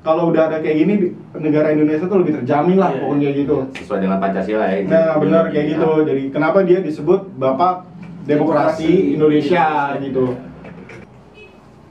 [0.09, 3.01] Kalau udah ada kayak gini di- negara Indonesia tuh lebih terjamin lah Iya.
[3.05, 3.57] pokoknya kayak gitu.
[3.77, 4.77] Sesuai dengan Pancasila ya.
[4.83, 5.91] Nah, benar kayak gitu.
[6.03, 7.85] Jadi kenapa dia disebut Bapak
[8.25, 9.67] Demokrasi Indonesia
[10.01, 10.33] gitu.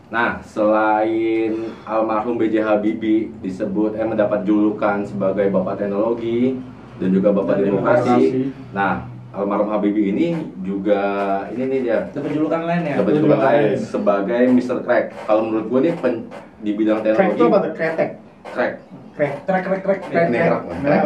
[0.08, 1.52] Nah, selain
[1.84, 2.64] almarhum B.J.
[2.64, 6.58] Habibie disebut eh mendapat julukan sebagai Bapak Teknologi
[6.98, 8.08] dan juga Bapak Dan Demokrasi.
[8.08, 8.40] demokrasi.
[8.74, 9.06] Nah,
[9.38, 10.28] almarhum Habibie ini
[10.60, 11.02] juga
[11.48, 12.96] ini nih dia Dapat julukan lain ya.
[12.98, 13.78] dapat julukan lain.
[13.78, 14.78] sebagai Mr.
[14.82, 15.06] Crack.
[15.24, 16.26] Kalau menurut gue nih pen-
[16.58, 17.72] di bidang Crack teknologi itu apa tuh?
[17.72, 18.10] Kretek.
[18.48, 18.74] crack.
[19.14, 19.34] Crack.
[19.46, 20.00] Trek trek trek.
[20.04, 20.28] Crack.
[20.28, 20.62] Ini crack.
[20.82, 21.04] crack.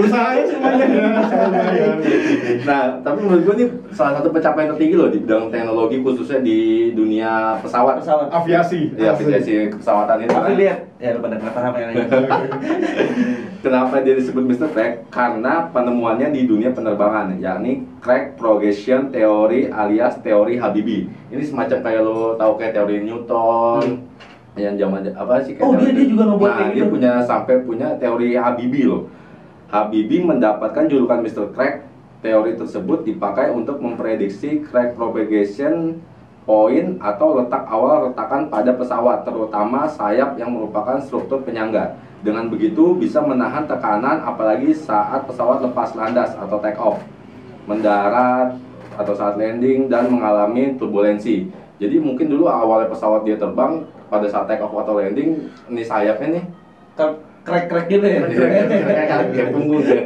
[0.00, 0.42] Nah, ini.
[0.42, 0.86] Usahain semuanya.
[2.62, 6.58] Nah, tapi menurut gue nih salah satu pencapaian tertinggi loh di bidang teknologi khususnya di
[6.90, 8.00] dunia pesawat.
[8.00, 8.26] Pesawat.
[8.30, 8.94] Aviasi.
[8.94, 10.30] Ya, aplikasi pesawatan itu.
[10.30, 10.42] kan.
[10.42, 10.80] Affiliate.
[10.96, 11.84] Ya lu pada nggak paham ya.
[13.60, 14.68] Kenapa dia disebut Mr.
[14.70, 15.08] Crack?
[15.10, 21.12] Karena penemuannya di dunia penerbangan, yakni crack progression teori alias teori Habibie.
[21.28, 24.00] Ini semacam kayak lo tahu kayak teori Newton,
[24.56, 25.52] yang zaman apa sih?
[25.54, 26.90] kayak Oh, dia- dia juga ngebuat Nah, kayak dia gitu.
[26.90, 29.02] punya sampai punya teori Habibie loh.
[29.70, 31.54] Habibie mendapatkan julukan Mr.
[31.54, 31.86] Crack.
[32.20, 36.04] Teori tersebut dipakai untuk memprediksi crack propagation
[36.44, 41.96] poin atau letak awal retakan pada pesawat, terutama sayap yang merupakan struktur penyangga.
[42.20, 47.00] Dengan begitu bisa menahan tekanan apalagi saat pesawat lepas landas atau take off,
[47.64, 48.60] mendarat
[49.00, 51.48] atau saat landing dan mengalami turbulensi.
[51.80, 56.36] Jadi mungkin dulu awalnya pesawat dia terbang pada saat take off atau landing, ini sayapnya
[56.36, 56.44] nih
[57.50, 58.20] krek gitu ya.
[58.26, 60.00] kayak punggung ya.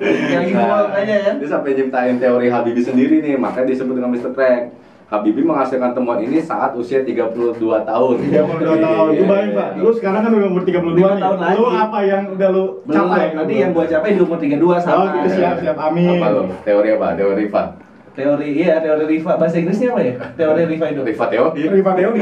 [0.00, 1.34] Yang lagi mual aja kan.
[1.38, 4.32] Dia sampai nyiptain teori Habibie sendiri nih, makanya disebut dengan Mr.
[4.32, 4.62] Crack.
[5.06, 8.14] Habibie menghasilkan temuan ini saat usia 32 tahun.
[8.22, 9.08] 32 tahun.
[9.10, 9.68] Lu bayangin, Pak.
[9.76, 11.18] Lu sekarang kan udah umur 32 Lima nih.
[11.18, 11.56] tahun lagi.
[11.58, 13.26] Lu apa yang udah lu Belum, capai?
[13.34, 15.02] nanti yang gua capai di umur 32 sama.
[15.10, 15.76] Oke, siap, siap.
[15.76, 16.14] Amin.
[16.14, 16.42] Apa lo?
[16.62, 17.06] Teori apa?
[17.18, 17.62] Teori Riva.
[18.10, 19.32] Teori iya, teori Riva.
[19.34, 20.14] Bahasa Inggrisnya apa ya?
[20.34, 21.00] Teori Riva itu.
[21.02, 21.60] Riva teori.
[21.66, 22.20] Riva teori.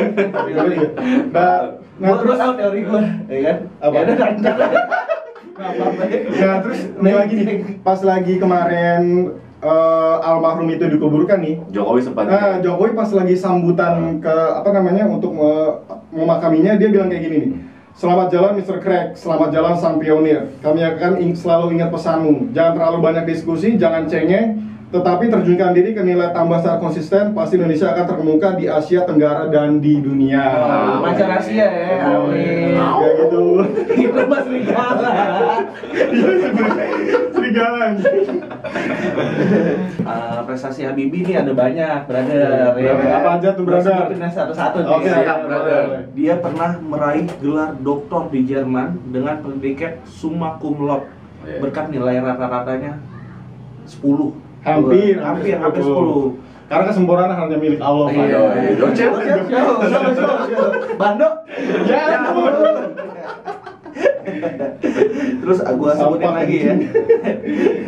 [1.29, 1.61] Nah,
[1.99, 3.57] Nah, Gua- terus gua teori gue, ya kan?
[3.81, 3.95] Apa?
[3.95, 4.29] Ya udah.
[6.39, 9.03] Nah terus ini lagi nih, pas lagi kemarin
[9.59, 15.11] eh, almarhum itu dikuburkan nih, Jokowi sempat Nah, Jokowi pas lagi sambutan ke apa namanya
[15.11, 15.83] untuk me-
[16.15, 17.53] memakaminya dia bilang kayak gini nih.
[17.91, 18.79] Selamat jalan Mr.
[18.79, 20.55] Craig, selamat jalan sang pionir.
[20.63, 22.55] Kami akan ing- selalu ingat pesanmu.
[22.55, 27.37] Jangan terlalu banyak diskusi, jangan cengeng, tetapi terjunkan diri ke nilai tambah secara konsisten.
[27.37, 30.41] Pasti Indonesia akan terkemuka di Asia Tenggara dan di dunia.
[30.41, 32.73] Oh, Macan Asia ya, amin.
[32.73, 33.43] Kayak gitu.
[34.09, 35.13] Itu mas Rigala.
[37.33, 37.87] Serigala.
[40.09, 42.81] Eh, prestasi Habibie ini ada banyak, brother.
[42.81, 43.21] ya?
[43.21, 44.09] Apa aja tuh, brother?
[44.09, 44.89] sebutin satu-satu nih.
[44.89, 45.83] Oke, siap, brother.
[46.17, 51.13] Dia pernah meraih gelar doktor di Jerman dengan predikat summa cum laude
[51.45, 51.61] Iya.
[51.61, 52.99] berkat nilai rata-ratanya
[53.85, 54.33] 10.
[54.63, 56.37] Hampir, hampir, hampir 10.
[56.37, 56.69] 10.
[56.69, 58.07] Karena kesempurnaan hanya milik Allah.
[58.13, 58.25] Pak.
[58.29, 58.41] Iya,
[59.49, 59.63] iya.
[61.01, 61.29] Bando.
[61.89, 62.53] Ya ampun.
[65.41, 66.75] Terus gua sebutin lagi ya.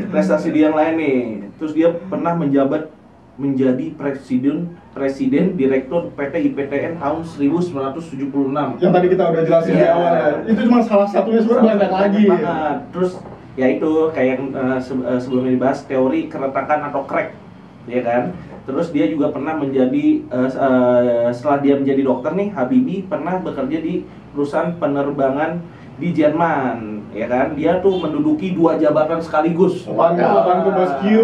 [0.08, 1.18] Prestasi dia yang lain nih.
[1.60, 2.88] Terus dia pernah menjabat
[3.36, 8.80] menjadi presiden presiden direktur PT IPTN tahun 1976.
[8.80, 9.92] Yang tadi kita udah jelasin di Iya.
[9.92, 10.28] awal ya.
[10.44, 12.24] Itu cuma salah satunya sebenarnya banyak lagi.
[12.26, 12.76] banget.
[12.92, 13.12] Terus
[13.60, 17.36] ya itu kayak yang eh, se- eh, sebelumnya dibahas teori keretakan atau crack,
[17.84, 18.32] ya kan?
[18.64, 23.36] Terus dia juga pernah menjadi eh, s- eh, setelah dia menjadi dokter nih, Habibie pernah
[23.38, 23.94] bekerja di
[24.32, 25.60] perusahaan penerbangan
[26.00, 26.76] di Jerman,
[27.12, 27.52] ya kan?
[27.52, 29.84] Dia tuh menduduki dua jabatan sekaligus.
[29.84, 31.20] Bantu, bantu bosku.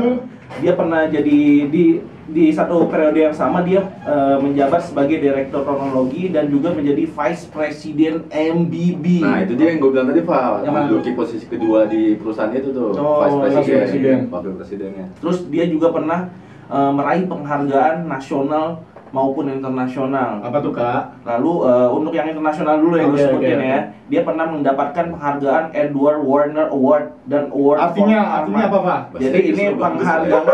[0.62, 6.26] Dia pernah jadi di di satu periode yang sama dia eh, menjabat sebagai direktur kronologi
[6.34, 9.22] dan juga menjadi vice president MBB.
[9.22, 12.74] Nah itu dia yang gue bilang tadi Pak, Yang menduduki posisi kedua di perusahaan itu
[12.74, 14.20] tuh, Oh, vice president, president.
[14.34, 15.06] wakil presidennya.
[15.22, 16.20] Terus dia juga pernah
[16.66, 18.82] eh, meraih penghargaan nasional
[19.16, 20.44] maupun internasional.
[20.44, 21.24] Apa tuh kak?
[21.24, 25.04] Lalu eh, untuk yang internasional dulu yang gue Oke, sebutin oke, ya, dia pernah mendapatkan
[25.08, 29.00] penghargaan Edward Warner Award dan Award for Artinya, artinya apa pak?
[29.16, 30.46] Jadi ini penghargaan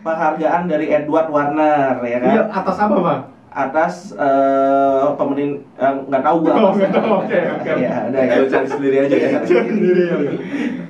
[0.00, 3.20] penghargaan dari Edward Warner ya kan Iya, atas apa pak?
[3.56, 6.76] atas eh pemerintah nggak tahu gua Oh, apa.
[6.76, 7.08] nggak tahu.
[7.24, 7.70] Oke, oke.
[7.80, 9.28] ya ada ya cari sendiri aja ya.
[9.42, 10.16] Sendiri ya.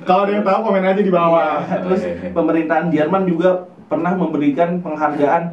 [0.03, 1.63] Kalau ada yang tahu komen aja di bawah.
[1.63, 2.01] Iya, Terus
[2.35, 3.49] pemerintahan Jerman juga
[3.87, 5.43] pernah memberikan penghargaan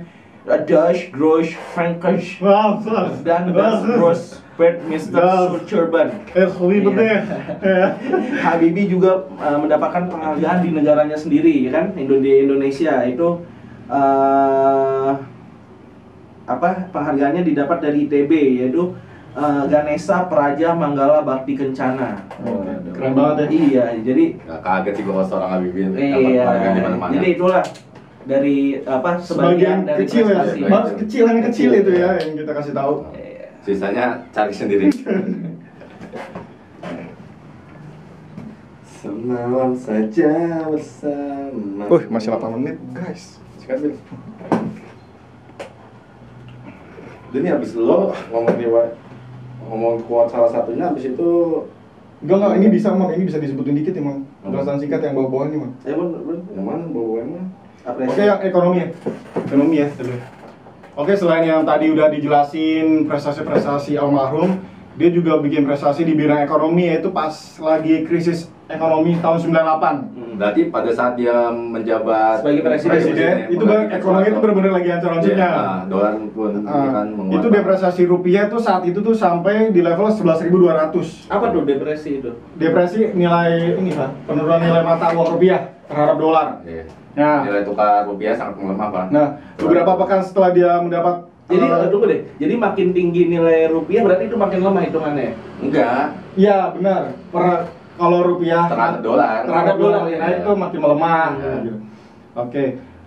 [1.72, 3.24] Frankisch Wah, sus.
[3.24, 5.16] dan Das Gross Bert Mr.
[6.92, 7.16] Deh.
[7.64, 7.96] Ya.
[8.44, 11.96] Habibie juga uh, mendapatkan penghargaan di negaranya sendiri, ya kan?
[11.96, 13.40] Indo- di Indonesia itu
[13.88, 15.16] uh,
[16.44, 18.92] apa penghargaannya didapat dari ITB yaitu
[19.32, 22.20] uh, Ganesha Praja Manggala Bakti Kencana.
[22.92, 23.48] Keren banget ya.
[23.48, 26.44] Iya, jadi Gak kaget sih gua kalau seorang Habibie dapat iya.
[26.44, 27.12] penghargaan di mana-mana.
[27.16, 27.64] Jadi itulah
[28.24, 30.42] dari apa Sebagian sebagian dari kecil ya.
[30.68, 33.04] Bang, kecil yang kecil itu ya yang kita kasih tahu.
[33.12, 33.52] Iya.
[33.64, 34.88] Sisanya cari sendiri.
[39.04, 41.84] Semalam saja bersama.
[41.92, 43.36] Wih, masih 8 menit, guys.
[43.60, 43.92] Sikat Bil.
[47.28, 48.94] Udah nih abis lo ngomong riwayat
[49.66, 51.30] ngomong kuat salah satunya abis itu
[52.24, 54.24] Enggak enggak, ini bisa Mang, ini bisa disebutin dikit ya Mang.
[54.40, 55.72] Penjelasan singkat yang bawah-bawah ini Mang.
[55.84, 57.52] eh man, man, yang mana bawa yang
[57.84, 58.88] Oke, yang ekonomi ya.
[59.44, 60.16] Ekonomi ya, dulu.
[60.94, 64.56] Oke, selain yang tadi udah dijelasin prestasi-prestasi almarhum,
[64.96, 69.52] dia juga bikin prestasi di bidang ekonomi yaitu pas lagi krisis ekonomi tahun 98.
[69.52, 70.34] Hmm.
[70.40, 72.92] Berarti pada saat dia menjabat Sebagai presiden.
[72.94, 75.36] Presiden, itu bang, ekonomi itu benar-benar lagi hancur-hancurnya.
[75.36, 77.36] Iya, nah, dolar pun kan menguat.
[77.36, 81.28] itu depresiasi rupiah tuh saat itu tuh sampai di level 11.200.
[81.28, 82.30] Apa tuh depresi itu?
[82.56, 86.46] Depresi nilai ini pak, penurunan nilai mata uang rupiah terhadap dolar.
[86.62, 86.84] Iya.
[87.14, 89.04] Nah, Nilai tukar rupiah sangat melemah pak.
[89.08, 92.20] nah beberapa pekan setelah dia mendapat Jadi eh, tunggu deh.
[92.40, 95.30] Jadi makin tinggi nilai rupiah berarti itu makin lemah hitungannya.
[95.60, 96.16] Enggak.
[96.34, 97.12] Iya benar.
[97.28, 97.44] Per
[97.94, 99.44] kalau rupiah Terhadap dolar.
[99.44, 100.40] terhadap dolar ya, Iya.
[100.40, 101.28] itu makin melemah.
[101.36, 101.52] Iya.
[101.62, 101.78] gitu.
[102.34, 102.64] Oke.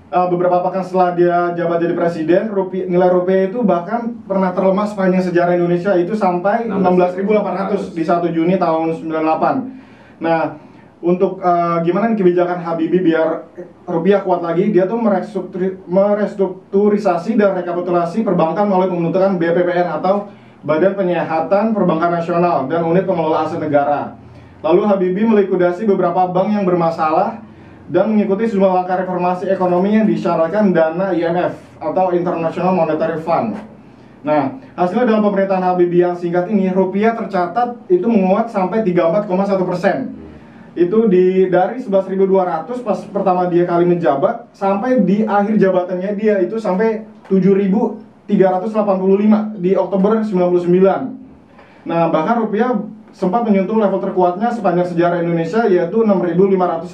[0.08, 4.88] Eh, beberapa pekan setelah dia jabat jadi presiden, rupiah, nilai rupiah itu bahkan pernah terlemah
[4.88, 9.76] sepanjang sejarah Indonesia itu sampai 16.800 di 1 Juni tahun 98.
[10.18, 10.56] Nah,
[10.98, 13.54] untuk eh, gimana nih kebijakan Habibie biar
[13.86, 20.34] rupiah kuat lagi, dia tuh merestrukturi- merestrukturisasi dan rekapitulasi perbankan melalui pembentukan BPPN atau
[20.66, 24.18] Badan Penyihatan Perbankan Nasional dan Unit Pengelola Aset Negara.
[24.66, 27.46] Lalu Habibie melikuidasi beberapa bank yang bermasalah
[27.88, 33.54] dan mengikuti sejumlah langkah reformasi ekonomi yang disyaratkan dana IMF atau International Monetary Fund.
[34.26, 40.27] Nah, hasilnya dalam pemerintahan Habibie yang singkat ini, rupiah tercatat itu menguat sampai 34,1 persen.
[40.78, 46.62] Itu di dari 11.200 pas pertama dia kali menjabat sampai di akhir jabatannya dia itu
[46.62, 47.02] sampai
[47.34, 48.30] 7.385
[49.58, 51.90] di Oktober 99.
[51.90, 52.78] Nah, bahkan rupiah
[53.10, 56.94] sempat menyentuh level terkuatnya sepanjang sejarah Indonesia yaitu 6.550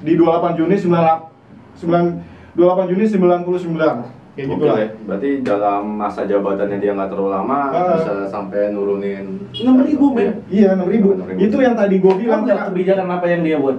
[0.00, 4.21] di 28 Juni 98 28 Juni 99.
[4.32, 4.76] Kayak gitu lah.
[4.80, 4.88] ya.
[5.04, 8.00] Berarti dalam masa jabatannya dia nggak terlalu lama Ah.
[8.00, 10.40] bisa sampai nurunin 6.000, men.
[10.48, 11.12] Iya, 6.000.
[11.20, 11.36] 6.000.
[11.36, 12.48] Itu yang tadi gue bilang.
[12.48, 13.76] Kamu kebijakan apa yang dia buat?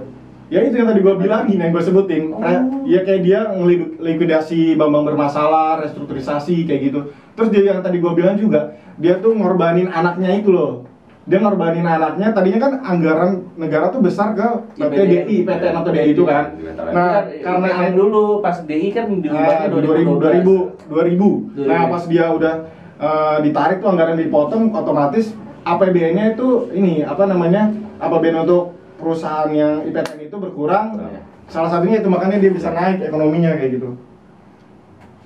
[0.52, 2.30] Ya itu yang tadi gue bilangin yang gue sebutin.
[2.30, 2.38] Oh.
[2.38, 7.00] Kayak ya kayak dia ngelikuidasi bank-bank bermasalah, restrukturisasi kayak gitu.
[7.34, 10.86] Terus dia yang tadi gue bilang juga, dia tuh ngorbanin anaknya itu loh.
[11.24, 14.44] Dia ngorbanin anaknya, tadinya kan anggaran negara tuh besar ke
[14.76, 14.92] IPTN.
[14.92, 16.44] PTDI, PTN atau DI itu kan.
[16.92, 21.64] Nah, karena yang dulu pas DI kan Ah, diubahnya 2000 2000 2000.
[21.64, 21.64] 2000.
[21.64, 22.54] Nah, pas dia udah
[23.00, 25.32] eh, ditarik tuh anggaran dipotong otomatis
[25.64, 27.72] APBN-nya itu ini apa namanya?
[28.04, 31.00] APBN untuk perusahaan yang IPTN itu berkurang.
[31.00, 31.20] Iya.
[31.48, 33.96] Salah satunya itu makanya dia bisa naik ekonominya kayak gitu.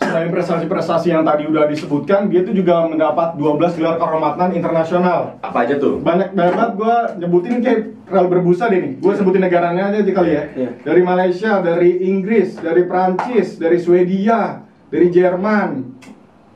[0.08, 5.36] Selain prestasi-prestasi yang tadi udah disebutkan, dia tuh juga mendapat 12 gelar kehormatan internasional.
[5.44, 6.00] Apa aja tuh?
[6.00, 8.92] Banyak banget gue nyebutin kayak terlalu berbusa deh nih.
[9.04, 10.44] Gue sebutin negaranya aja kali ya.
[10.56, 10.70] Iya.
[10.80, 16.00] Dari Malaysia, dari Inggris, dari Prancis, dari Swedia, dari Jerman,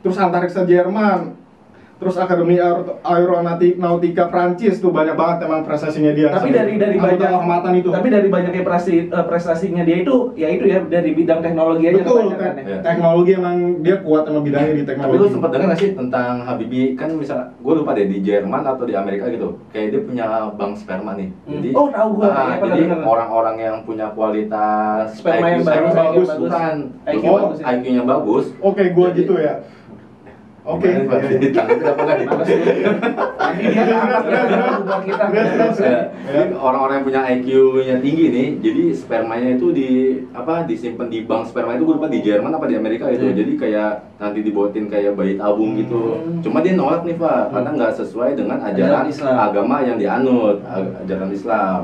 [0.01, 1.42] terus antariksa Jerman,
[2.03, 6.29] terus Akademi Aer- Aeronautika Nautika Prancis tuh banyak banget emang prestasinya dia.
[6.29, 7.89] Tapi dari dari banyak kehormatan itu.
[7.89, 11.97] Tapi dari banyaknya prestasi eh, prestasinya dia itu ya itu ya dari bidang teknologi aja
[11.97, 12.79] betul, te- ya.
[12.83, 15.17] teknologi emang dia kuat emang bidangnya di Tapi teknologi.
[15.17, 18.95] lu sempat dengar sih tentang Habibie kan misal gue lupa deh di Jerman atau di
[18.95, 21.55] Amerika gitu kayak dia punya bank sperma nih Hmm.
[21.55, 25.93] jadi Oh, tahu gua, ah, kayaknya pernah jadi orang-orang yang punya kualitas Sperma yang bagus,
[25.93, 26.29] bagus,
[27.05, 27.65] IQ bagus ya.
[27.73, 29.55] IQ-nya bagus Oke, gua Jadi- gitu ya.
[30.63, 30.87] Oke.
[30.87, 31.43] Gimana, Pak?
[31.43, 32.27] Ditangkapin apa nggak nih?
[32.31, 32.65] Males dulu.
[33.35, 34.41] Nanti dia angkat ya
[34.79, 35.25] buat kita.
[35.27, 35.79] Terus, terus.
[35.83, 39.91] Ya, jadi orang-orang yang punya IQ-nya tinggi nih, jadi spermanya itu di
[40.31, 43.27] apa disimpan di bank sperma itu gue lupa di Jerman apa di Amerika itu.
[43.27, 43.35] Hmm.
[43.35, 43.91] Jadi kayak
[44.23, 46.23] nanti dibuatin kayak bayi tabung gitu.
[46.23, 46.39] Hmm.
[46.47, 49.35] Cuma dia nolak nih Pak, karena nggak sesuai dengan ajaran Islam.
[49.43, 50.63] agama yang dianut,
[51.03, 51.81] ajaran Islam.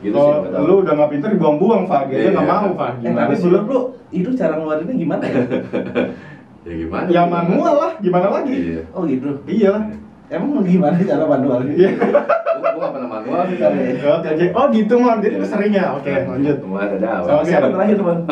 [0.00, 0.32] Gitu sih.
[0.32, 2.08] Oh, lu udah nggak pinter dibuang-buang, Pak.
[2.08, 2.30] Dia Iya.
[2.32, 2.90] nggak mau, Pak.
[3.02, 3.74] Eh, tapi sih belum lu?
[3.74, 5.42] lu itu cara ngeluarinnya gimana ya?
[6.60, 7.06] Ya gimana?
[7.08, 8.54] Ya manual lah, gimana lagi?
[8.54, 8.82] Iya.
[8.92, 9.28] Oh gitu.
[9.48, 9.84] Iya lah.
[10.30, 11.74] Emang gimana cara manualnya?
[11.74, 11.90] Iya.
[11.96, 13.78] Gua gua nggak pernah manual sih tapi.
[13.98, 14.46] Oke, oke.
[14.52, 15.18] Oh gitu, Mon.
[15.24, 15.86] Jadi lu sering ya?
[15.96, 16.56] Oke, lanjut.
[16.60, 16.96] Cuma ada
[17.42, 17.74] Siapa Oke.
[17.74, 18.18] terakhir teman?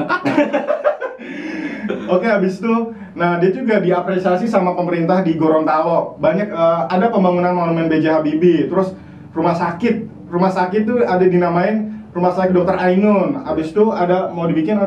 [2.08, 2.74] Oke, habis itu,
[3.16, 6.16] nah dia juga diapresiasi sama pemerintah di Gorontalo.
[6.20, 8.20] Banyak eh, ada pembangunan monumen B.J.
[8.20, 8.96] Habibie, terus
[9.32, 10.08] rumah sakit.
[10.28, 12.76] Rumah sakit tuh ada dinamain Rumah Sakit Dr.
[12.80, 13.44] Ainun.
[13.44, 14.80] Habis itu ada mau dibikin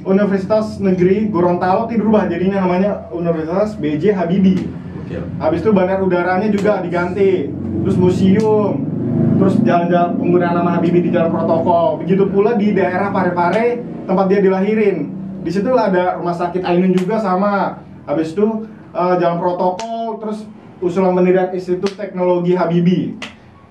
[0.00, 4.16] Universitas Negeri Gorontalo itu dirubah jadinya namanya Universitas B.J.
[4.16, 4.64] Habibie.
[5.04, 5.20] Oke.
[5.36, 7.52] Habis itu bandar udaranya juga diganti.
[7.84, 8.88] Terus museum.
[9.36, 12.00] Terus jalan-jalan penggunaan nama Habibie di jalan protokol.
[12.04, 15.12] Begitu pula di daerah Parepare tempat dia dilahirin.
[15.44, 17.84] Di situ ada rumah sakit Ainun juga sama.
[18.08, 20.48] Habis itu eh, jalan protokol terus
[20.80, 23.20] usulan pendirian Institut Teknologi Habibie.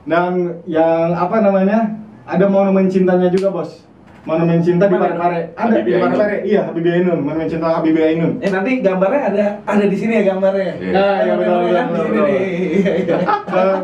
[0.06, 1.98] Dan yang apa namanya?
[2.30, 3.89] Ada monumen cintanya juga, Bos.
[4.20, 5.16] Monumen cinta di Mana?
[5.16, 5.40] Parepare.
[5.54, 6.04] Ada Habibie di Ainun.
[6.06, 6.36] Parepare.
[6.44, 7.20] Iya, Habibie Ainun.
[7.20, 8.32] Monumen cinta Habibie Ainun.
[8.40, 10.72] Eh nanti gambarnya ada ada di sini ya gambarnya.
[10.76, 10.92] Iya.
[10.92, 11.34] Nah, iya.
[12.20, 13.18] Iya, iya.
[13.50, 13.78] Eh,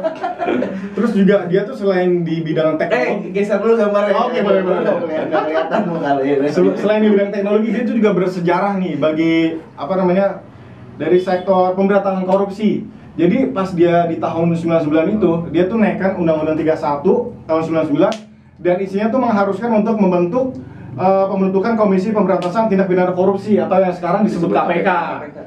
[0.93, 4.13] terus juga dia tuh selain di bidang Eh, teknologi, geser dulu gambarnya.
[4.15, 4.77] Oke, boleh, boleh.
[4.77, 6.35] Kelihatan- nggak kelihatan muka lu, ya.
[6.47, 9.33] sel- selain di bidang teknologi dia tuh juga bersejarah nih bagi
[9.73, 10.25] apa namanya
[10.95, 12.85] dari sektor pemberantasan korupsi.
[13.15, 17.01] Jadi pas dia di tahun 99 itu dia tuh naikkan Undang-Undang 31
[17.43, 20.45] tahun 99 dan isinya tuh mengharuskan untuk membentuk
[20.95, 24.89] eh, pembentukan Komisi Pemberantasan Tindak Pidana Korupsi atau yang sekarang disebut KPK.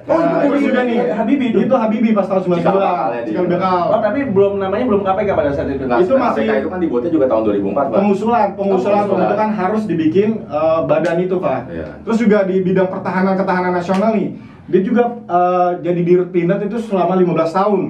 [0.04, 1.58] Oh, Nah, itu di- juga nih Habibie itu?
[1.62, 2.56] Itu Habibie pas tahun 99.
[2.58, 3.28] Cikal bakalnya dia.
[3.30, 3.76] Cikal bakal.
[3.86, 5.84] Oh, tapi belum namanya belum KPK pada saat itu.
[5.84, 7.96] Nah, Itu masih- KPK itu kan dibuatnya juga tahun 2004, Pak.
[7.98, 11.86] pengusulan pengusulan Oh, pembentukan harus dibikin eh, badan itu pak Iya.
[12.02, 14.28] terus juga di bidang pertahanan ketahanan nasional nih
[14.66, 17.80] dia juga eh, jadi dirut pindad itu selama 15 tahun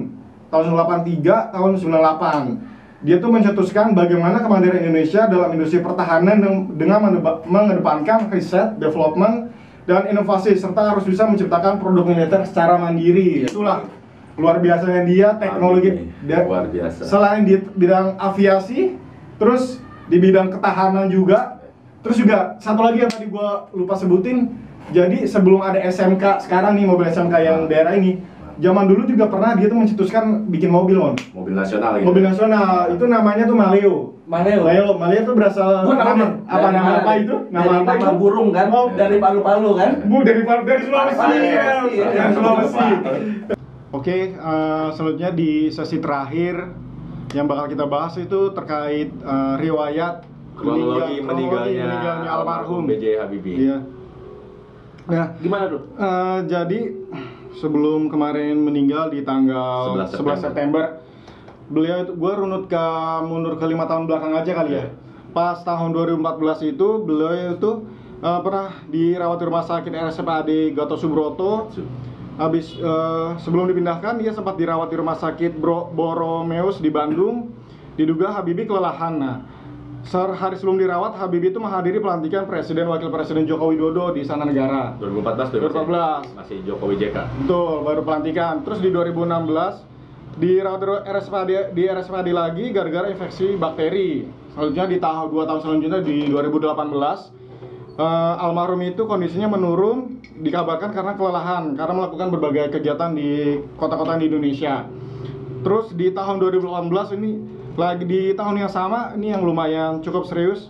[0.49, 2.68] tahun 83 tahun 98
[2.99, 7.15] dia tuh mencetuskan bagaimana kemandirian Indonesia dalam industri pertahanan dengan-
[7.47, 9.55] mengedepankan riset, development,
[9.87, 13.47] dan inovasi serta harus bisa menciptakan produk militer secara mandiri.
[13.47, 13.87] Itulah
[14.35, 17.07] luar biasanya dia teknologi dia- Luar biasa.
[17.07, 18.99] Selain di bidang aviasi,
[19.39, 19.79] terus
[20.11, 21.63] di bidang ketahanan juga,
[22.03, 24.51] terus juga satu lagi yang tadi gua lupa sebutin.
[24.89, 28.19] Jadi sebelum ada SMK sekarang nih mobil SMK yang daerah ini,
[28.59, 31.15] zaman dulu juga pernah dia tuh mencetuskan bikin mobil mon.
[31.31, 32.05] Mobil nasional gitu.
[32.05, 33.95] Mobil nasional itu namanya tuh Maleo.
[34.23, 34.61] Maleo.
[34.61, 36.31] Maleo, Maleo tuh berasal Gua tahu nama nih.
[36.45, 37.35] apa Dari nama apa itu?
[37.39, 38.19] Dari Nama apa nama itu?
[38.19, 38.65] burung kan?
[38.69, 39.91] Oh, Dari palu-palu kan?
[40.03, 41.15] Bu dari dari Sulawesi.
[41.15, 41.65] Sulawesi, ya.
[41.87, 42.07] iya.
[42.13, 42.87] Dari Sulawesi.
[43.89, 46.55] Oke, eh, selanjutnya di sesi terakhir
[47.31, 52.83] yang bakal kita bahas itu terkait eh, riwayat Kronologi meninggal- kronologi meninggalnya almarhum.
[52.85, 53.05] B.J.
[53.17, 53.55] Habibie.
[53.57, 53.77] Iya.
[55.09, 55.81] Nah, Gimana tuh?
[55.95, 56.79] eh, jadi
[57.57, 60.83] sebelum kemarin meninggal di tanggal 11 11 September,
[61.69, 62.85] beliau itu gue runut ke
[63.25, 64.77] mundur ke lima tahun belakang aja kali ya.
[64.85, 64.87] Iya.
[65.29, 67.71] Pas tahun 2014 itu beliau itu
[68.21, 71.73] eh, pernah dirawat di rumah sakit RSPAD Gatot Subroto.
[72.39, 77.53] Habis eh, sebelum dipindahkan dia sempat dirawat di rumah sakit Bro, Boromeus di Bandung.
[77.99, 79.19] Diduga Habibie kelelahan.
[79.19, 79.37] Nah,
[80.07, 84.95] sehari sebelum dirawat Habibie itu menghadiri pelantikan Presiden Wakil Presiden Joko Widodo di Sana Negara.
[85.01, 86.39] 2014 tuh 2014.
[86.39, 87.17] masih Jokowi JK.
[87.43, 88.63] Betul, baru pelantikan.
[88.63, 89.89] Terus di 2016
[90.39, 94.23] dirawat di RSPAD di RSPAD lagi gara-gara infeksi bakteri.
[94.55, 101.13] Selanjutnya di tahun dua tahun selanjutnya di 2018 eh, almarhum itu kondisinya menurun dikabarkan karena
[101.19, 104.87] kelelahan karena melakukan berbagai kegiatan di kota-kota di Indonesia.
[105.59, 110.67] Terus di tahun 2018 ini lagi di tahun yang sama ini yang lumayan cukup serius.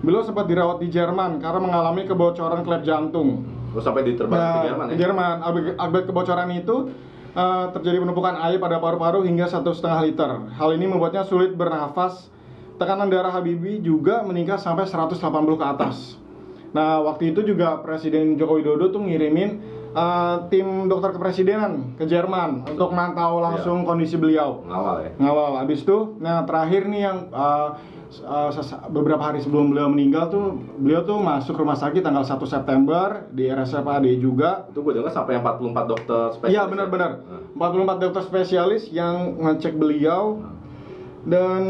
[0.00, 3.44] Beliau sempat dirawat di Jerman karena mengalami kebocoran klep jantung.
[3.72, 4.98] Terus sampai diterbang ke Nah, Jerman ke ya.
[5.04, 5.34] Jerman.
[5.76, 6.76] Akibat- kebocoran itu
[7.36, 10.30] eh, terjadi penumpukan air pada paru-paru hingga satu setengah liter.
[10.56, 12.32] Hal ini membuatnya sulit bernafas.
[12.76, 15.20] Tekanan darah Habibie juga meningkat sampai 180
[15.56, 16.16] ke atas.
[16.72, 22.68] Nah, waktu itu juga Presiden Joko Widodo tuh ngirimin eh, tim dokter kepresidenan ke Jerman
[22.68, 25.10] untuk mantau langsung kondisi beliau Ngawal ya.
[25.16, 27.80] ngawal habis itu nah terakhir nih yang uh,
[28.22, 28.50] uh,
[28.88, 30.44] beberapa hari sebelum beliau meninggal tuh
[30.76, 35.40] beliau tuh masuk rumah sakit tanggal 1 September di RSPAD juga Itu gue dengar sampai
[35.40, 36.52] 44 dokter spesialis.
[36.52, 36.70] iya ya?
[36.70, 37.10] benar-benar
[37.56, 37.72] Nah.
[37.72, 40.44] 44 dokter spesialis yang ngecek beliau
[41.24, 41.62] dan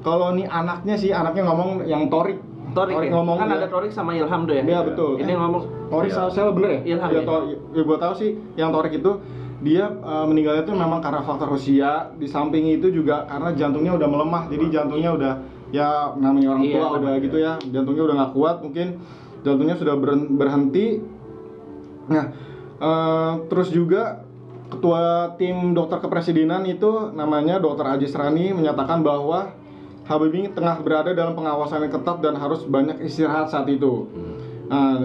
[0.00, 2.40] kalau nih anaknya sih anaknya ngomong yang Torik
[2.70, 3.10] Torik, ya?
[3.10, 4.62] ngomong kan dia- ada Torik sama Ilham tuh ya.
[4.62, 5.10] Iya betul.
[5.18, 6.28] Ini ngomong Torik Iya.
[6.28, 6.80] saya bener ya?
[6.86, 7.22] Ilham ya, ya?
[7.24, 9.12] Tor- ya, gua tahu sih yang Torik itu
[9.60, 12.08] dia uh, meninggalnya itu memang karena faktor usia.
[12.16, 14.42] Di samping itu juga karena jantungnya udah melemah.
[14.48, 15.32] Jadi jantungnya udah
[15.70, 17.00] ya namanya orang Iya, tua benar.
[17.00, 17.52] udah gitu ya.
[17.68, 18.86] Jantungnya udah nggak kuat mungkin
[19.40, 19.94] jantungnya sudah
[20.30, 20.86] berhenti.
[22.08, 22.24] Nah,
[22.78, 24.24] uh, terus juga
[24.70, 27.86] ketua tim dokter kepresidenan itu namanya Dr.
[27.90, 29.50] Ajis Rani menyatakan bahwa
[30.10, 34.10] Habibie tengah berada dalam pengawasan yang ketat dan harus banyak istirahat saat itu.
[34.10, 34.34] Hmm.
[34.66, 34.98] Nah,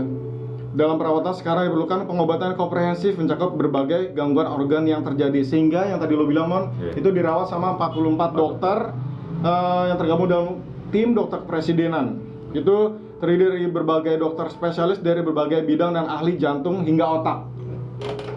[0.73, 6.17] dalam perawatan sekarang diperlukan pengobatan komprehensif mencakup berbagai gangguan organ yang terjadi sehingga yang tadi
[6.17, 6.99] lo bilang Mon Iya.
[6.99, 8.77] itu dirawat sama 44 dokter
[9.45, 10.47] eh, yang tergabung dalam
[10.89, 12.19] tim dokter kepresidenan.
[12.51, 17.39] Itu terdiri dari berbagai dokter spesialis dari berbagai bidang dan ahli jantung hingga otak.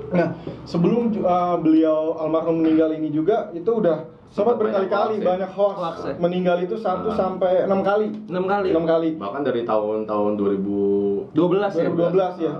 [0.09, 0.33] Nah,
[0.65, 5.25] sebelum uh, beliau almarhum meninggal ini juga itu udah banyak berkali-kali ya?
[5.27, 6.15] banyak hoax, Hoax ya?
[6.19, 7.17] meninggal itu satu Ah.
[7.17, 8.07] sampai enam kali.
[8.27, 8.69] 6 kali.
[8.71, 9.09] Enam kali.
[9.15, 11.85] Bahkan dari tahun-tahun 2000 12 ya.
[11.87, 12.55] 2012 ya.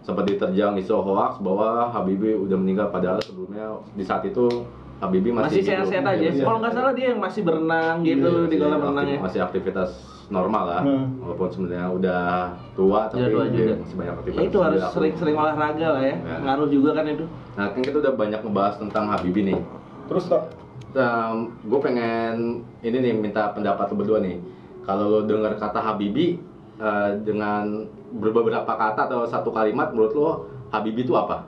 [0.00, 4.50] sempat diterjang isu hoax bahwa Habibie udah meninggal padahal sebelumnya di saat itu
[4.98, 6.26] Habibie masih Masih sehat-sehat aja.
[6.28, 6.42] Iya.
[6.42, 9.18] Kalau nggak salah dia yang masih berenang gitu Iya, di kolam renangnya.
[9.20, 9.90] masih aktivitas
[10.28, 11.06] normal lah Hmm.
[11.18, 12.22] walaupun sebenarnya udah
[12.72, 13.74] tua tapi tua juga.
[13.76, 16.14] masih banyak aktivitas Ya itu harus sering-sering olahraga lah ya.
[16.16, 16.36] Ya.
[16.40, 17.24] Ngaruh juga kan itu.
[17.52, 19.58] nah kan kita udah banyak ngebahas tentang Habibie nih
[20.02, 20.24] Terus
[20.92, 24.36] toh, gue pengen ini nih minta pendapat lo berdua nih
[24.82, 26.42] kalau lo dengar kata Habibie
[26.78, 30.30] eh, dengan beberapa kata atau satu kalimat menurut lo
[30.74, 31.44] Habibie itu apa?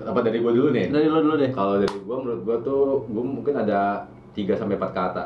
[0.00, 0.90] Apa dari gue dulu nih?
[0.90, 1.52] Dari lo dulu deh.
[1.54, 5.24] Kalau dari gue menurut gue tuh gue mungkin ada 3 sampai 4 kata.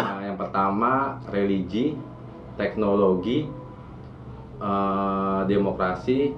[0.00, 1.98] Nah, yang pertama religi,
[2.56, 3.44] teknologi,
[4.62, 6.32] eh, demokrasi,